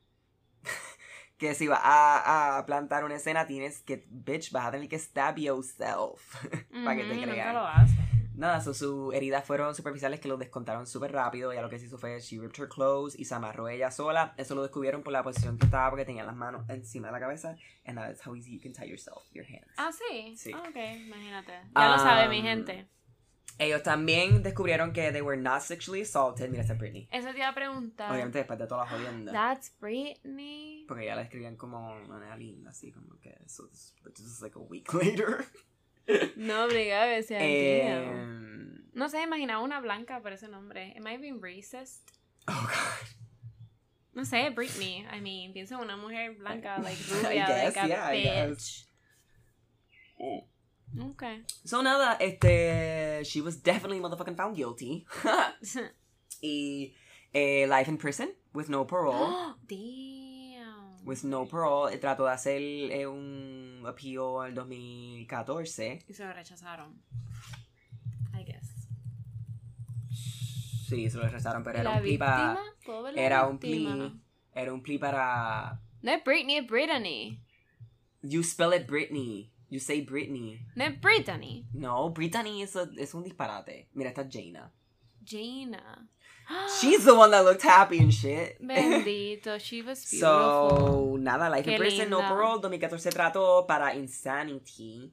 que 1.38 1.54
si 1.54 1.68
vas 1.68 1.80
a, 1.84 2.58
a 2.58 2.66
plantar 2.66 3.04
una 3.04 3.16
escena 3.16 3.46
tienes 3.46 3.82
que, 3.82 4.06
bitch, 4.10 4.52
vas 4.52 4.66
a 4.68 4.72
tener 4.72 4.88
que 4.90 4.98
stab 4.98 5.38
yourself. 5.38 6.36
Para 6.84 6.96
que 6.96 7.04
te 7.04 7.16
Nunca 7.16 7.32
crean. 7.32 7.54
lo 7.54 7.68
hace. 7.68 8.07
Nada, 8.38 8.62
so, 8.62 8.72
sus 8.74 9.14
heridas 9.16 9.44
fueron 9.44 9.74
superficiales 9.74 10.20
que 10.20 10.28
los 10.28 10.38
descontaron 10.38 10.86
súper 10.86 11.12
rápido. 11.12 11.52
Ya 11.54 11.62
lo 11.64 11.70
que 11.70 11.80
se 11.80 11.88
hizo 11.88 11.98
fue, 11.98 12.20
she 12.20 12.40
ripped 12.40 12.62
her 12.62 12.70
clothes 12.70 13.18
y 13.18 13.26
se 13.26 13.34
amarró 13.34 13.68
ella 13.68 13.90
sola. 13.90 14.36
Eso 14.38 14.54
lo 14.54 14.62
descubrieron 14.62 15.02
por 15.02 15.12
la 15.12 15.24
posición 15.24 15.58
que 15.58 15.66
estaba 15.66 15.90
porque 15.90 16.06
tenía 16.06 16.24
las 16.24 16.36
manos 16.36 16.70
encima 16.70 17.08
de 17.08 17.14
la 17.14 17.20
cabeza. 17.20 17.58
And 17.86 17.98
that's 17.98 18.26
how 18.26 18.36
easy 18.36 18.54
you 18.54 18.62
can 18.62 18.74
tie 18.74 18.88
yourself, 18.88 19.24
your 19.34 19.46
hands. 19.46 19.74
Ah, 19.78 19.90
sí. 19.92 20.38
Sí. 20.38 20.52
Ah, 20.54 20.64
ok, 20.70 20.76
imagínate. 21.08 21.52
Ya 21.76 21.90
lo 21.90 21.98
sabe 21.98 22.30
mi 22.30 22.38
Um, 22.40 22.46
gente. 22.46 22.88
Ellos 23.60 23.82
también 23.82 24.44
descubrieron 24.44 24.94
que 24.94 25.12
they 25.12 25.24
were 25.24 25.42
not 25.42 25.62
sexually 25.62 26.04
assaulted. 26.04 26.48
Mira, 26.50 26.62
esta 26.62 26.74
es 26.74 26.80
Britney. 26.80 27.08
Eso 27.12 27.32
te 27.32 27.38
iba 27.40 27.48
a 27.48 27.56
preguntar. 27.56 28.12
Obviamente 28.12 28.38
después 28.38 28.60
de 28.60 28.68
toda 28.68 28.84
la 28.84 28.92
jodienda. 28.92 29.32
That's 29.32 29.76
Britney. 29.80 30.86
Porque 30.88 31.06
ya 31.06 31.16
la 31.16 31.24
escribían 31.24 31.56
como 31.56 31.92
una 31.96 32.36
linda, 32.38 32.70
así 32.70 32.92
como 32.92 33.18
que. 33.20 33.36
So 33.48 33.68
this, 33.68 33.96
this 34.16 34.28
is 34.28 34.42
like 34.44 34.56
a 34.56 34.62
week 34.62 34.94
later. 34.94 35.44
No, 36.36 36.66
obligado 36.66 37.16
a 37.16 37.22
sea 37.22 37.38
Eh, 37.42 38.06
No 38.94 39.10
sé, 39.10 39.22
imaginaba 39.22 39.62
una 39.62 39.80
blanca 39.82 40.22
por 40.22 40.34
ese 40.34 40.48
nombre. 40.48 40.94
Am 40.98 41.08
I 41.08 41.18
being 41.18 41.40
racist? 41.42 42.12
oh, 42.48 42.68
God. 42.68 43.08
No 44.14 44.24
sé, 44.24 44.50
Britney. 44.56 45.06
I 45.12 45.20
mean, 45.22 45.54
pienso 45.54 45.76
en 45.76 45.82
una 45.82 45.98
mujer 45.98 46.36
blanca, 46.38 46.80
like 46.84 46.98
rubia, 47.12 47.46
guess, 47.46 47.76
like 47.76 47.78
a 47.78 47.88
yeah, 47.88 48.48
bitch. 48.48 48.86
Okay. 51.12 51.44
So 51.66 51.82
nada, 51.82 52.18
este. 52.20 53.24
She 53.26 53.42
was 53.42 53.58
definitely 53.58 54.00
motherfucking 54.00 54.36
found 54.36 54.56
guilty. 54.56 55.06
y. 56.42 56.94
eh, 57.34 57.66
life 57.68 57.88
in 57.88 57.98
prison 57.98 58.34
with 58.54 58.70
no 58.70 58.86
parole. 58.86 59.54
Damn. 59.68 60.17
With 61.08 61.24
no 61.24 61.46
parole. 61.48 61.94
eh, 61.94 61.98
Trató 61.98 62.26
de 62.26 62.32
hacer 62.32 62.62
eh, 62.62 63.08
un 63.08 63.84
appeal 63.88 64.44
en 64.44 64.50
el 64.50 64.54
2014. 64.54 66.04
Y 66.08 66.14
se 66.14 66.26
lo 66.26 66.34
rechazaron. 66.34 67.02
I 68.34 68.44
guess. 68.44 68.88
Sí, 70.88 71.10
se 71.10 71.18
lo 71.18 71.24
rechazaron, 71.24 71.64
pero 71.64 71.78
¿Y 71.78 71.82
era 71.82 71.92
un 71.96 72.02
plea 72.02 72.20
para. 72.20 72.60
Era 73.16 73.48
un 73.48 73.58
plea. 73.58 74.12
Era 74.54 74.74
un 74.74 74.82
plea 74.84 75.00
para. 75.00 75.82
No 76.02 76.12
es 76.12 76.24
Britney, 76.24 76.58
es 76.58 76.68
Brittany. 76.68 77.42
You 78.22 78.44
spell 78.44 78.74
it 78.74 78.88
Britney. 78.88 79.52
You 79.70 79.80
say 79.80 80.02
Britney. 80.02 80.62
No 80.76 80.86
es 80.86 81.00
Brittany. 81.02 81.66
No, 81.74 82.10
Brittany 82.12 82.62
es, 82.62 82.76
un 83.14 83.24
disparate. 83.24 83.90
Mira, 83.94 84.10
esta 84.10 84.22
es 84.22 84.30
Jaina. 84.32 84.72
Jaina. 85.26 86.08
She's 86.80 87.04
the 87.06 87.14
one 87.14 87.32
that 87.32 87.44
looked 87.44 87.64
happy 87.64 88.00
and 88.00 88.12
shit. 88.14 88.58
Bendito, 88.62 89.60
she 89.60 89.82
was 89.82 90.06
beautiful. 90.10 90.70
So, 91.10 91.18
nada, 91.20 91.50
Life 91.50 91.68
in 91.68 91.74
Qué 91.74 91.78
Prison, 91.78 92.10
no 92.10 92.20
parole, 92.20 92.60
2014 92.62 93.10
trató 93.12 93.66
para 93.68 93.94
Insanity. 93.96 95.12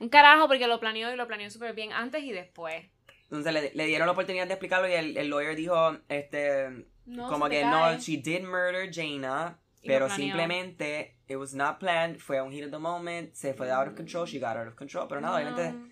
Un 0.00 0.08
carajo 0.08 0.48
porque 0.48 0.66
lo 0.66 0.78
planeó 0.80 1.12
y 1.12 1.16
lo 1.16 1.26
planeó 1.26 1.50
súper 1.50 1.74
bien 1.74 1.92
antes 1.92 2.22
y 2.24 2.32
después. 2.32 2.84
Entonces 3.24 3.52
le, 3.52 3.72
le 3.74 3.86
dieron 3.86 4.06
la 4.06 4.12
oportunidad 4.12 4.46
de 4.46 4.54
explicarlo 4.54 4.88
y 4.88 4.92
el, 4.92 5.16
el 5.16 5.28
lawyer 5.28 5.54
dijo, 5.54 5.96
este, 6.08 6.86
No, 7.06 7.28
como 7.28 7.48
que 7.48 7.60
cae. 7.60 7.70
no, 7.70 7.98
she 7.98 8.16
did 8.16 8.42
murder 8.42 8.90
Jaina, 8.92 9.58
Y 9.82 9.88
pero 9.88 10.08
simplemente, 10.10 11.16
it 11.28 11.36
was 11.36 11.54
not 11.54 11.78
planned, 11.78 12.18
fue 12.18 12.40
un 12.42 12.50
hit 12.52 12.64
of 12.64 12.70
the 12.70 12.78
moment, 12.78 13.32
se 13.34 13.54
fue 13.54 13.70
out 13.70 13.88
of 13.88 13.94
control, 13.94 14.26
she 14.26 14.38
got 14.38 14.56
out 14.56 14.66
of 14.66 14.74
control, 14.74 15.06
pero 15.08 15.20
nada, 15.20 15.36
obviamente, 15.36 15.72
No. 15.72 15.88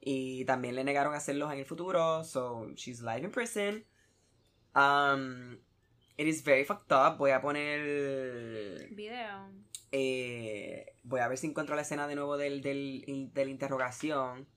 y 0.00 0.44
también 0.44 0.74
le 0.74 0.82
negaron 0.84 1.14
hacerlos 1.14 1.52
en 1.52 1.60
el 1.60 1.64
futuro, 1.64 2.24
so 2.24 2.66
she's 2.74 3.00
live 3.00 3.22
in 3.24 3.30
prison. 3.30 3.84
Um, 4.74 5.58
it 6.16 6.26
is 6.26 6.42
very 6.42 6.64
fucked 6.64 6.92
up, 6.92 7.18
voy 7.18 7.30
a 7.30 7.40
poner... 7.40 8.88
Video. 8.94 9.50
Eh, 9.90 10.86
voy 11.02 11.20
a 11.20 11.28
ver 11.28 11.36
si 11.36 11.46
encuentro 11.46 11.76
la 11.76 11.82
escena 11.82 12.06
de 12.06 12.14
nuevo 12.14 12.36
del, 12.36 12.62
del, 12.62 13.04
de 13.32 13.44
la 13.44 13.50
interrogación. 13.50 14.48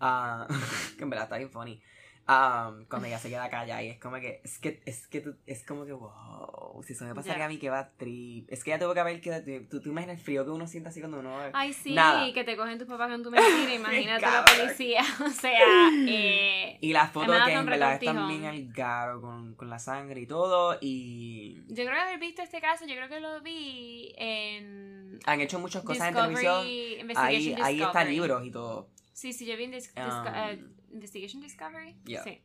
Ah, 0.00 0.46
que 0.96 1.02
en 1.02 1.10
verdad 1.10 1.24
está 1.24 1.38
bien 1.38 1.50
funny. 1.50 1.82
Um, 2.28 2.84
cuando 2.84 3.08
ella 3.08 3.18
se 3.18 3.28
queda 3.28 3.50
callada 3.50 3.82
y 3.82 3.88
es 3.88 3.98
como 3.98 4.14
que, 4.20 4.40
es 4.44 4.58
que, 4.60 4.80
es 4.86 5.08
que 5.08 5.20
tú- 5.20 5.34
es 5.44 5.66
como 5.66 5.84
que, 5.84 5.92
wow, 5.92 6.80
si 6.86 6.92
eso 6.92 7.04
me 7.04 7.14
pasaría 7.16 7.38
Ya. 7.38 7.44
a 7.46 7.48
mí 7.48 7.58
que 7.58 7.68
va 7.68 7.90
trip. 7.96 8.46
Es 8.50 8.62
que 8.62 8.70
ya 8.70 8.78
tuvo 8.78 8.94
que 8.94 9.00
haber 9.00 9.20
que, 9.20 9.66
tú, 9.68 9.80
tú 9.80 9.88
imaginas 9.90 10.18
el 10.18 10.22
frío 10.22 10.44
que 10.44 10.52
uno 10.52 10.68
siente 10.68 10.88
así 10.90 11.00
cuando 11.00 11.18
uno... 11.18 11.36
Ay, 11.52 11.72
sí, 11.72 11.94
Nada. 11.94 12.32
que 12.32 12.44
te 12.44 12.56
cogen 12.56 12.78
tus 12.78 12.86
papás 12.86 13.10
con 13.10 13.24
tu 13.24 13.30
mentira. 13.32 13.74
Imagínate 13.74 14.22
la 14.24 14.44
policía. 14.44 15.02
O 15.26 15.30
sea, 15.30 15.88
eh, 16.08 16.78
Y 16.80 16.92
las 16.92 17.10
fotos 17.10 17.36
que 17.44 17.52
en 17.52 17.66
verdad 17.66 17.94
están 17.94 18.28
bien 18.28 18.44
al 18.44 18.72
garo 18.72 19.20
con, 19.20 19.54
con 19.56 19.68
la 19.68 19.80
sangre 19.80 20.20
y 20.20 20.26
todo 20.26 20.78
y... 20.80 21.56
yo 21.68 21.84
creo 21.84 21.92
que 21.92 22.00
haber 22.00 22.20
visto 22.20 22.42
este 22.42 22.60
caso, 22.60 22.86
yo 22.86 22.94
creo 22.94 23.08
que 23.08 23.18
lo 23.20 23.40
vi 23.40 24.12
en 24.16 25.18
Han 25.26 25.40
hecho 25.40 25.58
muchas 25.58 25.82
cosas 25.82 26.08
en 26.08 26.14
televisión. 26.14 26.64
Discovery, 26.64 27.14
Ahí, 27.16 27.54
ahí 27.60 27.82
están 27.82 28.06
Discovery. 28.06 28.10
libros 28.12 28.46
y 28.46 28.50
todo. 28.52 28.88
Sí, 29.12 29.32
sí, 29.32 29.44
yo 29.44 29.56
vi 29.56 29.64
en 29.64 29.72
Um, 29.74 30.26
eh, 30.26 30.64
Investigation 30.92 31.40
Discovery. 31.42 31.96
Yeah. 32.04 32.22
Sí. 32.22 32.42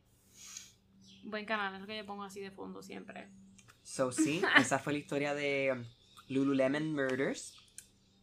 Buen 1.23 1.45
canal, 1.45 1.75
es 1.75 1.81
lo 1.81 1.88
que 1.88 1.97
yo 1.97 2.05
pongo 2.05 2.23
así 2.23 2.39
de 2.39 2.51
fondo 2.51 2.81
siempre. 2.81 3.29
So, 3.83 4.12
sí, 4.12 4.41
esa 4.57 4.79
fue 4.79 4.93
la 4.93 4.99
historia 4.99 5.33
de 5.33 5.73
um, 5.73 5.83
Lululemon 6.29 6.93
Murders. 6.93 7.53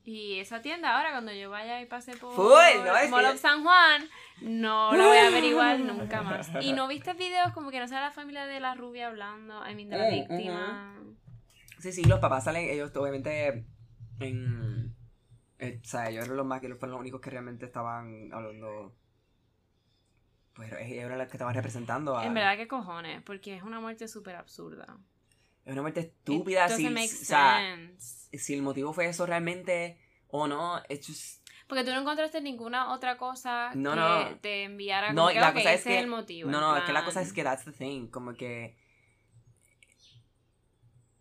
Y 0.07 0.39
esa 0.39 0.61
tienda 0.61 0.97
ahora, 0.97 1.13
cuando 1.13 1.33
yo 1.33 1.49
vaya 1.49 1.81
y 1.81 1.87
pase 1.87 2.15
por 2.17 2.35
Full, 2.35 2.85
no, 2.85 2.97
es 2.97 3.11
Mall 3.11 3.23
que- 3.25 3.31
of 3.31 3.41
San 3.41 3.63
Juan, 3.63 4.07
no 4.43 4.95
la 4.95 5.07
voy 5.07 5.17
a 5.17 5.29
averiguar 5.29 5.81
nunca 5.81 6.21
más. 6.23 6.51
Y 6.61 6.73
no 6.75 6.87
viste 6.89 7.15
videos 7.15 7.53
como 7.55 7.71
que 7.71 7.81
no 7.81 7.89
sea 7.89 8.01
la 8.03 8.11
familia 8.11 8.45
de 8.45 8.61
la 8.61 8.75
rubia 8.75 9.07
hablando, 9.07 9.67
I 9.67 9.75
mean, 9.75 9.89
de 9.89 9.97
la 9.97 10.05
Mm, 10.07 10.11
víctima. 10.11 11.03
Sí, 11.79 11.93
sí, 11.93 12.05
los 12.05 12.19
papás 12.21 12.45
salen, 12.45 12.69
ellos 12.69 12.95
obviamente 12.97 13.65
en... 14.21 14.95
eh, 15.59 15.81
o 15.83 15.87
sea, 15.87 16.09
ellos 16.11 16.25
eran 16.27 16.37
los 16.37 16.47
más 16.47 16.61
que 16.61 16.69
fueron 16.75 16.93
los 16.93 17.01
únicos 17.01 17.21
que 17.23 17.31
realmente 17.31 17.65
estaban 17.67 18.31
hablando... 18.33 18.95
Pues 20.55 20.73
ellos 20.73 21.05
eran 21.05 21.19
los 21.19 21.27
que 21.29 21.37
estaban 21.37 21.55
representando 21.55 22.17
a... 22.17 22.25
En 22.27 22.35
verdad, 22.35 22.57
¿qué 22.57 22.69
cojones? 22.69 23.23
Porque 23.23 23.57
es 23.57 23.63
una 23.63 23.81
muerte 23.81 24.07
súper 24.09 24.37
absurda. 24.37 24.97
Es 25.65 25.73
una 25.73 25.83
muerte 25.83 26.01
estúpida, 26.01 26.69
si, 26.69 26.87
o 26.87 27.07
sea, 27.09 27.77
si 27.99 28.55
el 28.55 28.63
motivo 28.63 28.93
fue 28.93 29.07
eso 29.07 29.27
realmente 29.27 29.99
o 30.29 30.47
no, 30.47 30.81
it's 30.89 31.07
just... 31.07 31.49
Porque 31.67 31.83
tú 31.83 31.91
no 31.91 32.01
encontraste 32.01 32.41
ninguna 32.43 32.93
otra 32.93 33.17
cosa 33.17 33.71
No, 33.75 33.93
que 33.95 33.97
no. 33.97 34.39
te 34.41 34.65
enviara 34.65 35.13
No, 35.13 35.23
como 35.23 35.33
que, 35.35 35.41
la 35.41 35.49
ok, 35.49 35.55
cosa 35.55 35.73
es 35.73 35.81
ese 35.81 35.89
que- 35.89 35.97
es 35.97 36.03
el 36.05 36.11
motivo. 36.11 36.51
No, 36.51 36.61
no, 36.61 36.77
es 36.77 36.85
que 36.85 36.93
la 36.93 37.05
cosa 37.05 37.23
es 37.23 37.33
que 37.33 37.43
that's 37.43 37.65
the 37.65 37.73
thing, 37.73 38.09
como 38.09 38.35
que 38.35 38.77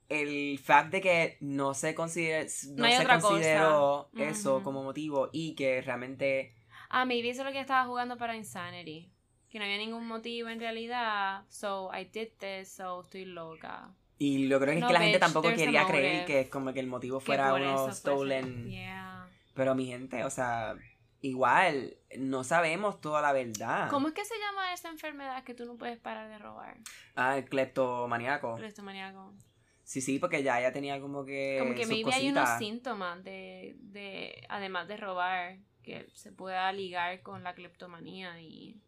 el 0.09 0.59
fact 0.59 0.91
de 0.91 1.01
que 1.01 1.37
no 1.39 1.73
se 1.73 1.95
considera 1.95 2.43
no, 2.43 2.47
se 2.91 3.03
cosa. 3.05 3.19
consideró 3.19 4.09
eso 4.17 4.61
como 4.63 4.83
motivo 4.83 5.29
y 5.31 5.55
que 5.55 5.81
realmente 5.81 6.53
Ah, 6.89 7.05
maybe 7.05 7.29
eso 7.29 7.41
es 7.41 7.47
lo 7.47 7.51
que 7.53 7.59
estaba 7.59 7.85
jugando 7.87 8.17
para 8.17 8.35
Insanity. 8.35 9.11
Que 9.53 9.59
no 9.59 9.65
había 9.65 9.77
ningún 9.77 10.07
motivo 10.07 10.49
en 10.49 10.59
realidad. 10.59 11.43
So 11.47 11.91
I 11.93 12.05
did 12.05 12.29
this, 12.39 12.69
so 12.69 13.01
estoy 13.01 13.25
loca. 13.25 13.93
y 14.17 14.47
lo 14.47 14.57
creo 14.59 14.71
que 14.71 14.75
es 14.77 14.81
No, 14.81 14.87
que 14.87 14.93
la 14.93 14.99
gente 15.01 15.17
bitch, 15.17 15.19
tampoco 15.25 15.47
there's 15.49 15.61
a 15.61 15.65
quería 15.65 15.85
creer 15.85 16.25
que 16.25 16.39
es 16.41 16.49
como 16.49 16.73
que 16.73 16.79
el 16.79 16.87
motivo 16.87 17.19
fuera 17.19 17.53
uno 17.53 17.91
stolen 17.93 18.67
Yeah. 18.69 19.27
pero 19.53 19.75
mi 19.75 19.85
gente 19.85 20.23
o 20.23 20.29
sea 20.29 20.75
igual 21.21 21.97
no 22.17 22.43
sabemos 22.43 22.99
toda 23.01 23.21
la 23.21 23.31
verdad 23.33 23.89
¿Cómo 23.89 24.07
es 24.07 24.13
que 24.13 24.23
se 24.25 24.35
llama 24.39 24.73
esa 24.73 24.89
enfermedad 24.89 25.43
que 25.43 25.53
tú 25.53 25.65
no 25.65 25.77
puedes 25.77 25.97
parar 25.99 26.29
de 26.29 26.37
robar? 26.37 26.77
ah 27.15 27.37
el 27.37 27.45
cleptomaníaco 27.45 28.55
Cleptomaníaco. 28.55 29.33
sí 29.83 29.99
sí 30.01 30.19
porque 30.19 30.41
ya 30.43 30.59
ella 30.59 30.71
tenía 30.71 30.99
como 31.01 31.25
que 31.25 31.57
Como 31.59 31.73
que 31.75 31.85
maybe 31.87 32.13
hay 32.13 32.29
unos 32.29 32.41
cositas. 32.43 32.59
síntomas 32.59 33.23
de, 33.23 33.75
de, 33.79 34.45
además 34.49 34.87
de 34.87 34.97
robar, 34.97 35.57
que 35.83 36.07
se 36.13 36.31
pueda 36.31 36.71
ligar 36.71 37.21
con 37.23 37.43
la 37.43 37.53
cleptomanía 37.55 38.39
y, 38.41 38.79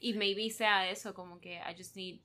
y 0.00 0.14
maybe 0.14 0.50
sea 0.50 0.90
eso, 0.90 1.14
como 1.14 1.40
que 1.40 1.56
I 1.56 1.74
just 1.76 1.96
need... 1.96 2.20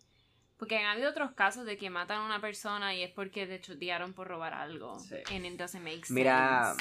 Porque 0.58 0.78
han 0.78 0.86
habido 0.86 1.10
otros 1.10 1.32
casos 1.34 1.66
de 1.66 1.78
que 1.78 1.90
matan 1.90 2.22
a 2.22 2.26
una 2.26 2.40
persona 2.40 2.96
y 2.96 3.04
es 3.04 3.12
porque 3.12 3.46
te 3.48 3.60
chutearon 3.60 4.14
por 4.14 4.28
robar 4.28 4.54
algo. 4.54 4.98
Sí. 5.00 5.16
And 5.32 5.46
it 5.46 5.58
doesn't 5.58 5.84
make 5.84 6.06
sense. 6.06 6.14
mira 6.14 6.76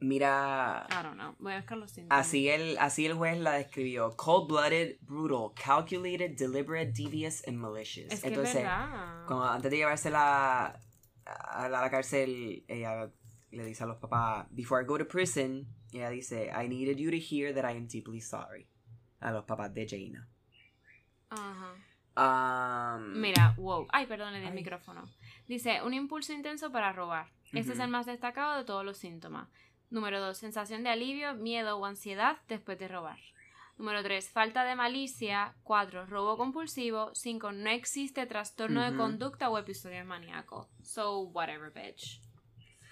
mira 0.00 0.86
I 0.90 1.02
don't 1.02 1.14
know. 1.14 1.36
Voy 1.38 1.52
a 1.52 1.58
buscar 1.58 1.78
los 1.78 1.92
síntomas. 1.92 2.26
Así 2.26 2.48
el, 2.48 2.76
así 2.78 3.06
el 3.06 3.14
juez 3.14 3.38
la 3.38 3.52
describió. 3.52 4.16
Cold-blooded, 4.16 4.96
brutal, 5.02 5.52
calculated, 5.54 6.36
deliberate, 6.36 6.92
devious, 6.92 7.46
and 7.46 7.58
malicious. 7.58 8.10
Es 8.12 8.22
que 8.22 8.28
Entonces, 8.28 8.56
es 8.56 8.62
verdad. 8.62 9.26
cuando- 9.26 9.48
antes 9.48 9.70
de 9.70 9.76
llevársela 9.76 10.66
a 10.66 11.68
la, 11.68 11.78
a 11.78 11.82
la 11.82 11.90
cárcel, 11.90 12.64
ella 12.66 13.12
le 13.50 13.64
dice 13.64 13.84
a 13.84 13.86
los 13.86 13.98
papás, 13.98 14.46
before 14.50 14.82
I 14.82 14.86
go 14.86 14.98
to 14.98 15.06
prison, 15.06 15.68
ella 15.92 16.10
dice, 16.10 16.50
I 16.50 16.66
needed 16.68 16.96
you 16.96 17.10
to 17.10 17.18
hear 17.18 17.54
that 17.54 17.64
I 17.70 17.76
am 17.76 17.86
deeply 17.86 18.20
sorry. 18.20 18.66
A 19.22 19.30
los 19.30 19.44
papás 19.44 19.72
de 19.72 19.86
Jaina. 19.88 20.28
Ajá. 21.30 21.74
Um, 22.14 23.20
Mira, 23.20 23.54
wow. 23.56 23.86
Ay, 23.90 24.06
perdón, 24.06 24.34
le 24.34 24.40
di 24.40 24.46
el 24.46 24.52
micrófono. 24.52 25.08
Dice, 25.48 25.80
un 25.82 25.94
impulso 25.94 26.32
intenso 26.32 26.70
para 26.70 26.92
robar. 26.92 27.28
Este 27.52 27.72
es 27.72 27.78
el 27.78 27.88
más 27.88 28.06
destacado 28.06 28.58
de 28.58 28.64
todos 28.64 28.84
los 28.84 28.98
síntomas. 28.98 29.48
Número 29.90 30.20
2, 30.20 30.36
sensación 30.36 30.82
de 30.82 30.90
alivio, 30.90 31.34
miedo 31.34 31.78
o 31.78 31.84
ansiedad 31.84 32.38
después 32.48 32.78
de 32.78 32.88
robar. 32.88 33.18
Número 33.78 34.02
3, 34.02 34.30
falta 34.30 34.64
de 34.64 34.74
malicia. 34.74 35.54
4, 35.62 36.06
robo 36.06 36.36
compulsivo. 36.36 37.14
5, 37.14 37.52
no 37.52 37.70
existe 37.70 38.26
trastorno 38.26 38.82
de 38.82 38.96
conducta 38.96 39.50
o 39.50 39.58
episodio 39.58 40.04
maníaco. 40.04 40.68
So, 40.82 41.20
whatever, 41.20 41.72
bitch. 41.72 42.20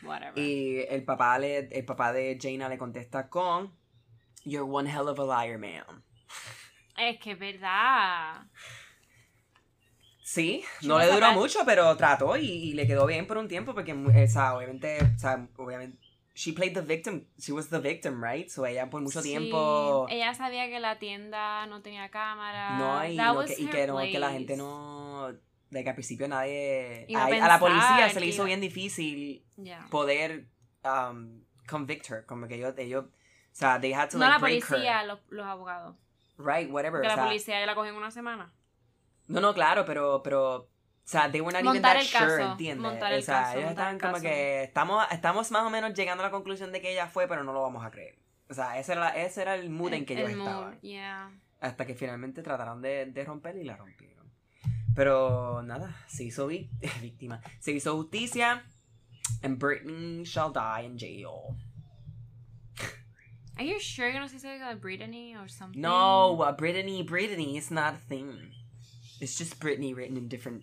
Whatever. 0.02 0.38
Y 0.38 0.84
el 0.88 1.04
papá, 1.04 1.38
le, 1.38 1.68
el 1.70 1.84
papá 1.84 2.12
de 2.12 2.38
Jaina 2.40 2.68
le 2.68 2.78
contesta 2.78 3.28
con, 3.28 3.74
You're 4.44 4.70
one 4.70 4.90
hell 4.90 5.08
of 5.08 5.18
a 5.18 5.24
liar, 5.24 5.58
ma'am. 5.58 6.02
Es 6.96 7.18
que 7.20 7.32
es 7.32 7.38
verdad. 7.38 8.42
Sí, 10.22 10.62
She 10.80 10.86
no 10.86 10.98
le 10.98 11.06
duró 11.10 11.32
mucho, 11.32 11.60
pero 11.66 11.96
trató 11.96 12.36
y, 12.36 12.46
y 12.46 12.72
le 12.74 12.86
quedó 12.86 13.06
bien 13.06 13.26
por 13.26 13.36
un 13.38 13.48
tiempo 13.48 13.74
porque, 13.74 13.94
mu- 13.94 14.10
eh, 14.10 14.24
o 14.24 14.28
sea, 14.28 14.54
obviamente, 14.54 14.98
o 15.02 15.18
sea, 15.18 15.48
obviamente, 15.56 15.98
she 16.34 16.52
played 16.52 16.74
the 16.74 16.82
victim. 16.82 17.24
She 17.36 17.52
was 17.52 17.68
the 17.68 17.80
victim, 17.80 18.22
right? 18.22 18.48
So 18.48 18.64
ella 18.64 18.88
por 18.88 19.00
mucho 19.00 19.22
Sí, 19.22 19.30
tiempo. 19.30 20.06
Ella 20.08 20.32
sabía 20.34 20.68
que 20.68 20.78
la 20.78 20.98
tienda 21.00 21.66
no 21.66 21.82
tenía 21.82 22.10
cámara. 22.10 22.78
No, 22.78 23.04
y, 23.04 23.16
no, 23.16 23.44
que, 23.44 23.54
y 23.58 23.66
que, 23.66 23.86
no, 23.88 23.98
que 23.98 24.18
la 24.20 24.30
gente 24.30 24.56
no. 24.56 25.32
De 25.70 25.82
que 25.82 25.88
al 25.88 25.94
principio 25.96 26.28
nadie. 26.28 27.06
A 27.16 27.24
a, 27.26 27.48
la 27.48 27.58
policía 27.58 28.08
se 28.12 28.20
le 28.20 28.26
hizo 28.26 28.42
iba- 28.42 28.46
bien 28.46 28.60
difícil 28.60 29.44
Ya. 29.56 29.86
poder 29.90 30.46
um, 30.84 31.42
convict 31.68 32.08
her. 32.10 32.24
Como 32.26 32.46
que 32.46 32.54
ellos. 32.56 32.74
ellos 32.78 33.04
o 33.06 33.08
sea, 33.52 33.80
they 33.80 33.92
had 33.92 34.08
to 34.10 34.16
No 34.18 34.26
like 34.26 34.32
la 34.34 34.38
break 34.38 34.66
policía, 34.68 35.00
her. 35.00 35.06
los, 35.08 35.18
los 35.28 35.44
abogados. 35.46 35.96
Right, 36.44 36.70
whatever. 36.70 37.00
Que 37.00 37.06
o 37.06 37.10
la 37.10 37.14
sea, 37.16 37.24
policía 37.24 37.60
ya 37.60 37.66
la 37.66 37.74
cogió 37.74 37.90
en 37.90 37.96
una 37.96 38.10
semana. 38.10 38.52
No, 39.28 39.40
no, 39.40 39.54
claro, 39.54 39.84
pero, 39.84 40.22
pero, 40.22 40.54
o 40.56 40.68
sea, 41.04 41.30
they 41.30 41.40
were 41.40 41.52
not 41.52 41.60
even 41.62 41.74
Montar 41.74 41.92
that 41.94 42.00
el 42.02 42.06
sure, 42.06 42.20
caso, 42.38 42.50
¿entiendes? 42.52 42.82
montar 42.82 43.12
o 43.12 43.16
el 43.16 43.22
sea, 43.22 43.42
caso, 43.42 43.58
ellos 43.58 43.70
estaban 43.70 43.94
el 43.96 44.00
como 44.00 44.12
caso. 44.14 44.22
que 44.24 44.62
estamos, 44.64 45.04
estamos 45.12 45.50
más 45.52 45.62
o 45.64 45.70
menos 45.70 45.94
llegando 45.94 46.22
a 46.24 46.26
la 46.26 46.30
conclusión 46.32 46.72
de 46.72 46.80
que 46.80 46.92
ella 46.92 47.06
fue, 47.06 47.28
pero 47.28 47.44
no 47.44 47.52
lo 47.52 47.62
vamos 47.62 47.84
a 47.84 47.90
creer. 47.90 48.18
O 48.48 48.54
sea, 48.54 48.78
ese 48.78 48.92
era, 48.92 49.10
ese 49.10 49.42
era 49.42 49.54
el 49.54 49.70
mood 49.70 49.92
en 49.92 50.04
que 50.04 50.14
El- 50.14 50.18
ellos 50.20 50.32
el 50.32 50.38
estaban. 50.40 50.80
yeah. 50.80 51.30
Hasta 51.60 51.86
que 51.86 51.94
finalmente 51.94 52.42
trataron 52.42 52.80
de, 52.82 53.06
de 53.06 53.24
romper 53.24 53.56
y 53.56 53.64
la 53.64 53.76
rompieron. 53.76 54.28
Pero 54.94 55.62
nada, 55.62 55.94
se 56.08 56.24
hizo 56.24 56.46
víctima. 57.00 57.40
Se 57.60 57.70
hizo 57.72 57.94
justicia. 57.96 58.64
And 59.42 59.58
Britney 59.58 60.24
shall 60.24 60.52
die 60.52 60.84
in 60.86 60.98
jail. 60.98 61.56
Are 63.60 63.64
you 63.64 63.78
sure 63.78 64.10
que 64.10 64.18
no 64.18 64.26
se 64.26 64.38
dice 64.38 64.58
like 64.58 64.80
Brittany 64.80 65.36
or 65.38 65.46
something? 65.46 65.82
No, 65.82 66.40
uh, 66.40 66.52
Brittany, 66.52 67.02
Brittany 67.02 67.58
is 67.58 67.70
not 67.70 67.92
a 67.92 67.98
thing. 67.98 68.34
It's 69.20 69.36
just 69.36 69.60
Britney 69.60 69.94
written 69.94 70.16
in 70.16 70.28
different 70.28 70.62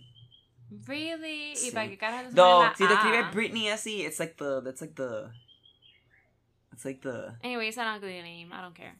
Really? 0.88 1.54
Sí. 1.54 1.68
¿Y 1.68 1.70
para 1.70 1.88
qué 1.88 1.96
carajo 1.96 2.34
No, 2.34 2.72
si 2.74 2.88
te 2.88 2.92
escribe 2.92 3.30
Britney 3.32 3.68
así, 3.68 4.00
it's 4.00 4.18
like 4.18 4.36
the, 4.36 4.60
that's 4.62 4.80
like 4.80 4.96
the, 4.96 5.30
it's 6.72 6.84
like 6.84 7.00
the, 7.02 7.36
Anyway, 7.44 7.68
it's 7.68 7.78
an 7.78 7.86
ugly 7.86 8.20
name. 8.20 8.52
I 8.52 8.62
don't 8.62 8.74
care. 8.74 8.96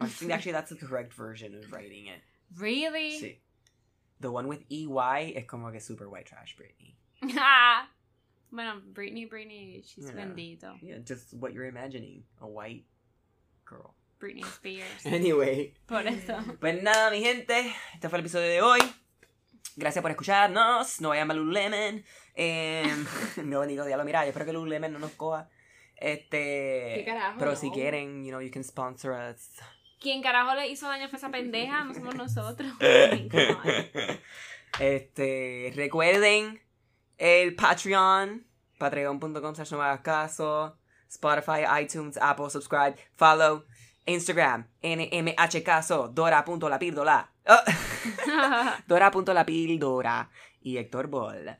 I 0.00 0.06
think 0.06 0.30
actually 0.30 0.52
that's 0.52 0.70
the 0.70 0.76
correct 0.76 1.12
version 1.12 1.56
of 1.56 1.72
writing 1.72 2.06
it. 2.06 2.20
Really? 2.56 3.20
Sí. 3.20 3.36
The 4.20 4.30
one 4.30 4.46
with 4.46 4.62
EY 4.70 5.34
es 5.36 5.44
como 5.48 5.72
que 5.72 5.80
super 5.80 6.08
white 6.08 6.26
trash 6.26 6.56
Britney. 6.56 6.94
bueno, 8.50 8.80
Britney, 8.86 9.26
Britney, 9.26 9.82
she's 9.82 10.06
Yeah. 10.06 10.14
bendito. 10.14 10.76
Yeah, 10.80 10.98
just 11.06 11.32
what 11.34 11.52
you're 11.52 11.68
imagining, 11.68 12.24
a 12.40 12.46
white 12.46 12.84
girl. 13.68 13.94
Britney 14.18 14.44
Spears. 14.44 15.04
Anyway, 15.06 15.74
Por 15.86 16.06
eso. 16.06 16.36
pues 16.60 16.82
nada, 16.82 17.10
mi 17.10 17.20
gente, 17.22 17.72
este 17.94 18.08
fue 18.08 18.18
el 18.18 18.24
episodio 18.24 18.48
de 18.48 18.62
hoy. 18.62 18.80
Gracias 19.76 20.00
por 20.00 20.10
escucharnos. 20.10 21.00
No 21.02 21.10
vayan 21.10 21.30
a 21.30 21.34
Lululemon. 21.34 22.02
Eh, 22.34 22.84
no 23.44 23.60
bendito 23.60 23.84
diablo, 23.84 24.04
mira, 24.06 24.22
yo 24.24 24.28
espero 24.30 24.46
que 24.46 24.52
Lululemon 24.54 24.92
no 24.92 24.98
nos 24.98 25.12
coja. 25.12 25.50
Este. 25.96 26.92
¿Qué 26.96 27.04
carajo, 27.06 27.38
Pero 27.38 27.50
no? 27.52 27.56
si 27.56 27.70
quieren, 27.70 28.24
you 28.24 28.30
know, 28.30 28.40
you 28.40 28.50
can 28.50 28.64
sponsor 28.64 29.12
us. 29.12 29.50
¿Quién 30.00 30.22
carajo 30.22 30.54
le 30.54 30.68
hizo 30.68 30.86
daño 30.88 31.08
fue 31.08 31.18
esa 31.18 31.30
pendeja? 31.30 31.84
No 31.84 31.92
somos 31.94 32.14
nosotros. 32.14 32.72
Este, 34.80 35.72
recuerden 35.74 36.60
el 37.18 37.54
Patreon, 37.54 38.46
patreon.com 38.78 39.54
slash 39.54 39.72
no 39.72 39.78
me 39.78 39.84
hagas 39.84 40.00
caso, 40.00 40.78
Spotify, 41.08 41.64
iTunes, 41.82 42.18
Apple, 42.20 42.50
subscribe, 42.50 42.96
follow, 43.14 43.64
Instagram, 44.06 44.66
nmhcaso, 44.82 46.08
dora.lapíldora, 46.08 47.32
oh, 47.46 47.62
dora.lapíldora 48.86 50.30
y 50.60 50.76
Héctor 50.76 51.08
Ball. 51.08 51.58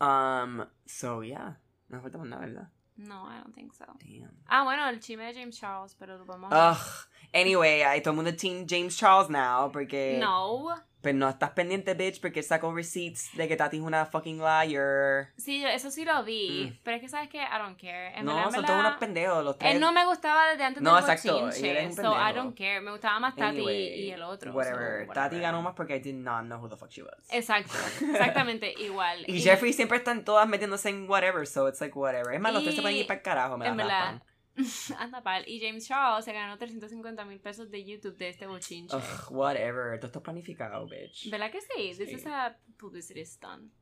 Um, 0.00 0.64
so 0.86 1.22
yeah, 1.22 1.58
no 1.88 2.00
falta 2.00 2.18
más 2.18 2.28
nada, 2.28 2.46
¿verdad? 2.46 2.68
no, 2.98 3.24
I 3.24 3.38
don't 3.38 3.54
think 3.54 3.72
so. 3.72 3.84
Damn. 4.00 4.30
Ah, 4.48 4.64
bueno, 4.64 4.88
el 4.88 5.00
chisme 5.00 5.24
de 5.24 5.34
James 5.34 5.58
Charles, 5.58 5.94
pero 5.98 6.18
lo 6.18 6.24
vamos 6.24 6.52
Ugh. 6.52 7.08
Anyway, 7.32 7.82
hay 7.82 8.00
todo 8.00 8.10
el 8.10 8.16
mundo 8.16 8.34
Team 8.34 8.66
James 8.68 8.96
Charles 8.96 9.30
now, 9.30 9.70
porque... 9.70 10.18
No. 10.18 10.74
Pero 11.00 11.16
no 11.16 11.28
estás 11.28 11.50
pendiente, 11.50 11.94
bitch, 11.94 12.20
porque 12.20 12.42
sacó 12.42 12.74
receipts 12.74 13.30
de 13.36 13.46
que 13.46 13.56
Tati 13.56 13.76
es 13.76 13.82
una 13.84 14.04
fucking 14.06 14.38
liar. 14.38 15.28
Sí, 15.36 15.64
eso 15.64 15.92
sí 15.92 16.04
lo 16.04 16.24
vi. 16.24 16.72
Mm. 16.72 16.78
Pero 16.82 16.96
es 16.96 17.02
que, 17.02 17.08
¿sabes 17.08 17.28
qué? 17.28 17.38
I 17.38 17.58
don't 17.58 17.80
care. 17.80 18.18
En 18.18 18.24
no, 18.24 18.34
verdad, 18.34 18.50
son 18.50 18.64
todos 18.66 18.80
unos 18.80 18.96
pendejos 18.96 19.44
los 19.44 19.56
tres. 19.58 19.74
Él 19.74 19.80
no 19.80 19.92
me 19.92 20.04
gustaba 20.06 20.48
desde 20.50 20.64
antes 20.64 20.82
No, 20.82 20.96
del 20.96 21.04
exacto, 21.04 21.40
bochinche, 21.46 21.86
un 21.86 21.94
So, 21.94 22.12
I 22.14 22.32
don't 22.34 22.56
care. 22.58 22.80
Me 22.80 22.90
gustaba 22.90 23.20
más 23.20 23.36
Tati 23.36 23.58
Anyway, 23.58 24.06
y 24.06 24.10
el 24.10 24.22
otro. 24.22 24.52
Whatever. 24.52 25.06
so, 25.06 25.12
Tati 25.12 25.18
whatever. 25.36 25.40
ganó 25.42 25.62
más 25.62 25.74
porque 25.74 25.94
I 25.96 26.00
did 26.00 26.14
not 26.16 26.44
know 26.46 26.58
who 26.58 26.68
the 26.68 26.76
fuck 26.76 26.90
she 26.90 27.02
was. 27.02 27.14
Exacto. 27.30 27.72
Exactamente 28.00 28.74
igual. 28.78 29.24
Y 29.28 29.40
Jeffrey 29.40 29.72
siempre 29.72 29.98
están 29.98 30.24
todas 30.24 30.48
metiéndose 30.48 30.88
en 30.88 31.08
whatever, 31.08 31.46
so 31.46 31.68
it's 31.68 31.80
like 31.80 31.96
whatever. 31.96 32.34
Es 32.34 32.40
más, 32.40 32.52
los 32.52 32.62
tres 32.64 32.74
se 32.74 32.80
Y- 32.80 32.82
pueden 32.82 32.96
ir 32.98 33.06
para 33.06 33.18
el 33.18 33.22
carajo, 33.22 33.56
me 33.56 33.66
En 33.68 33.76
verdad. 33.76 34.20
Anda 34.98 35.22
pal. 35.22 35.44
Y 35.46 35.60
James 35.60 35.86
Charles 35.86 36.24
se 36.24 36.32
ganó 36.32 36.56
350 36.58 37.24
mil 37.24 37.40
pesos 37.40 37.70
de 37.70 37.84
YouTube 37.84 38.16
de 38.16 38.28
este 38.30 38.46
bochinche. 38.46 38.96
Ugh, 38.96 39.02
whatever. 39.30 39.98
Todo 39.98 40.06
esto 40.06 40.18
es 40.18 40.24
planificado, 40.24 40.86
bitch. 40.86 41.30
¿Verdad 41.30 41.50
que 41.50 41.60
sí? 41.60 41.94
This 41.96 42.08
Sí. 42.08 42.14
is 42.16 42.26
a 42.26 42.56
publicity 42.78 43.24
stunt. 43.24 43.72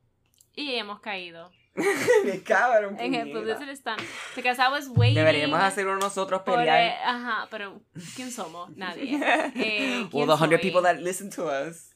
Y 0.55 0.73
hemos 0.75 0.99
caído 1.01 1.51
Me 2.25 2.41
cabrón, 2.41 2.97
en 2.99 3.13
el 3.13 3.31
publicity 3.31 3.75
stunt. 3.75 4.01
Because 4.35 4.59
I 4.59 4.71
was 4.71 4.87
waiting. 4.89 5.15
Deberíamos 5.15 5.59
hacer 5.59 5.85
uno 5.85 5.97
nosotros 5.99 6.41
por, 6.41 6.55
pelear. 6.55 6.97
Ajá, 7.05 7.47
pero 7.51 7.81
¿quién 8.15 8.31
somos? 8.31 8.75
Nadie. 8.75 9.19
Eh, 9.55 9.99
well, 9.99 10.09
¿quién 10.09 10.27
the 10.27 10.33
hundred 10.43 10.59
soy? 10.61 10.71
people 10.71 10.81
that 10.81 10.97
listen 10.99 11.29
to 11.29 11.45
us. 11.45 11.93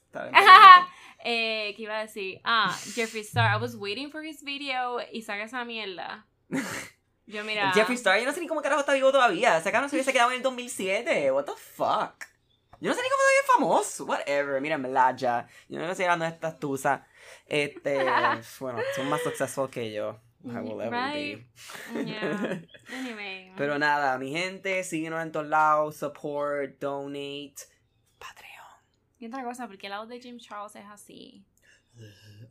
Eh, 1.24 1.74
¿Qué 1.76 1.84
iba 1.84 1.98
a 2.00 2.02
decir? 2.02 2.40
Ah, 2.44 2.76
Jeffree 2.96 3.22
Star. 3.22 3.56
I 3.56 3.62
was 3.62 3.76
waiting 3.76 4.12
for 4.12 4.24
his 4.24 4.44
video 4.44 5.00
y 5.12 5.22
saca 5.24 5.44
esa 5.44 5.64
mierda. 5.66 6.26
Yo 7.26 7.44
mira. 7.44 7.72
Jeffree 7.74 7.96
Star, 7.96 8.20
yo 8.20 8.26
no 8.26 8.34
sé 8.34 8.42
ni 8.42 8.48
cómo 8.48 8.62
carajo 8.62 8.82
está 8.82 8.94
vivo 8.94 9.12
todavía. 9.12 9.58
Ese 9.58 9.72
cabrón 9.72 9.90
se 9.90 9.96
hubiese 9.96 10.12
quedado 10.12 10.32
en 10.32 10.38
el 10.38 10.44
2007. 10.44 11.32
What 11.32 11.46
the 11.46 11.52
fuck? 11.56 12.26
Yo 12.80 12.90
no 12.90 12.96
sé 12.96 13.02
ni 13.02 13.10
cómo 13.10 13.22
todavía 13.22 13.40
es 13.42 13.48
famoso. 13.54 14.06
Whatever. 14.06 14.60
Mira, 14.62 14.76
en 14.76 15.18
ya. 15.18 15.48
Yo 15.70 15.80
no 15.80 15.90
estoy 15.92 16.06
hablando 16.06 16.26
de 16.26 16.32
estas 16.32 16.60
tusas. 16.60 17.02
Este. 17.46 18.04
bueno, 18.60 18.80
son 18.96 19.10
más 19.10 19.22
successful 19.22 19.70
que 19.70 19.92
yo. 19.92 20.20
I 20.44 20.58
will 20.58 20.82
ever 20.82 20.92
Right. 20.92 21.46
be. 21.94 22.04
Yeah. 22.04 22.64
Anyway. 22.92 23.54
Pero 23.58 23.78
nada, 23.78 24.18
mi 24.18 24.32
gente, 24.32 24.84
síguenos 24.84 25.22
en 25.22 25.32
todos 25.32 25.46
lados. 25.46 25.98
Support, 25.98 26.80
donate. 26.80 27.54
Patreon. 28.18 28.50
Y 29.20 29.28
otra 29.28 29.44
cosa, 29.44 29.68
porque 29.68 29.86
el 29.86 29.92
lado 29.92 30.08
de 30.08 30.20
James 30.20 30.42
Charles 30.44 30.76
es 30.76 30.86
así. 30.90 31.46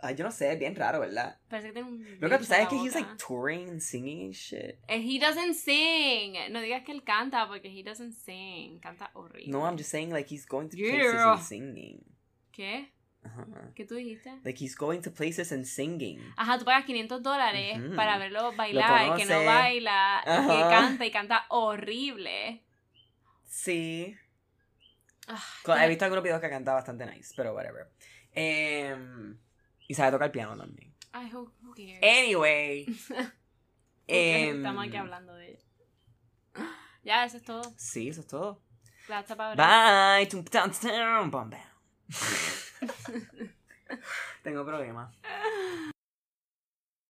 Ay, 0.02 0.14
yo 0.14 0.24
no 0.24 0.30
sé, 0.30 0.52
es 0.52 0.58
bien 0.58 0.74
raro, 0.74 1.00
¿verdad? 1.00 1.38
Parece 1.48 1.68
que 1.68 1.74
tiene 1.74 1.88
un. 1.88 2.20
Lo 2.20 2.28
que 2.30 2.38
tú 2.38 2.44
sabes 2.44 2.64
es 2.64 2.68
que 2.70 2.76
he's 2.76 2.94
like 2.94 3.10
touring 3.16 3.68
and 3.68 3.80
singing 3.80 4.26
and 4.26 4.32
shit. 4.34 4.78
Eh, 4.88 4.98
He 5.02 5.18
doesn't 5.18 5.54
sing. 5.54 6.36
No 6.50 6.60
digas 6.60 6.84
que 6.84 6.92
él 6.92 7.02
canta 7.04 7.46
porque 7.48 7.68
he 7.68 7.82
doesn't 7.82 8.12
sing. 8.12 8.80
Canta 8.80 9.10
horrible. 9.14 9.48
No, 9.50 9.66
I'm 9.66 9.76
just 9.76 9.90
saying 9.90 10.10
like 10.10 10.32
he's 10.32 10.46
going 10.46 10.68
to 10.70 10.76
Yeah. 10.76 10.90
places 10.90 11.22
and 11.26 11.40
singing. 11.42 12.04
¿Qué? 12.52 12.92
Ajá. 13.22 13.46
¿Qué 13.74 13.84
tú 13.84 13.96
dijiste? 13.96 14.30
Like 14.44 14.58
he's 14.58 14.74
going 14.74 15.02
to 15.02 15.10
places 15.10 15.52
and 15.52 15.66
singing. 15.66 16.18
Ajá, 16.38 16.58
tú 16.58 16.64
pagas 16.64 16.86
500 16.86 17.22
dólares 17.22 17.78
Ujú. 17.78 17.94
para 17.96 18.16
verlo 18.16 18.54
bailar, 18.56 19.14
que 19.16 19.26
no 19.26 19.44
baila, 19.44 20.22
que 20.24 20.30
Ajá. 20.30 20.68
canta 20.70 21.04
y 21.04 21.10
canta 21.10 21.44
horrible. 21.50 22.62
Sí. 23.46 24.16
Ah, 25.28 25.84
He 25.84 25.88
visto 25.88 26.04
algunos 26.04 26.24
videos 26.24 26.40
que 26.40 26.48
canta 26.48 26.72
bastante 26.72 27.04
nice, 27.06 27.34
pero 27.36 27.54
whatever. 27.54 27.88
Em, 28.32 29.36
y 29.88 29.94
sabe 29.94 30.12
tocar 30.12 30.30
piano 30.30 30.56
también. 30.56 30.94
Ay, 31.12 31.30
who, 31.32 31.52
who 31.62 31.74
cares? 31.74 32.00
Anyway. 32.02 32.86
Em, 34.06 34.56
Estamos 34.56 34.86
aquí 34.86 34.96
hablando 34.96 35.34
de 35.34 35.58
Ya, 37.02 37.24
eso 37.24 37.38
es 37.38 37.44
todo. 37.44 37.62
Sí, 37.76 38.08
eso 38.08 38.20
es 38.20 38.26
todo. 38.26 38.60
That's 39.08 39.30
about. 39.30 39.56
Bye. 39.56 40.28
Tengo 44.42 44.64
problemas. 44.64 45.14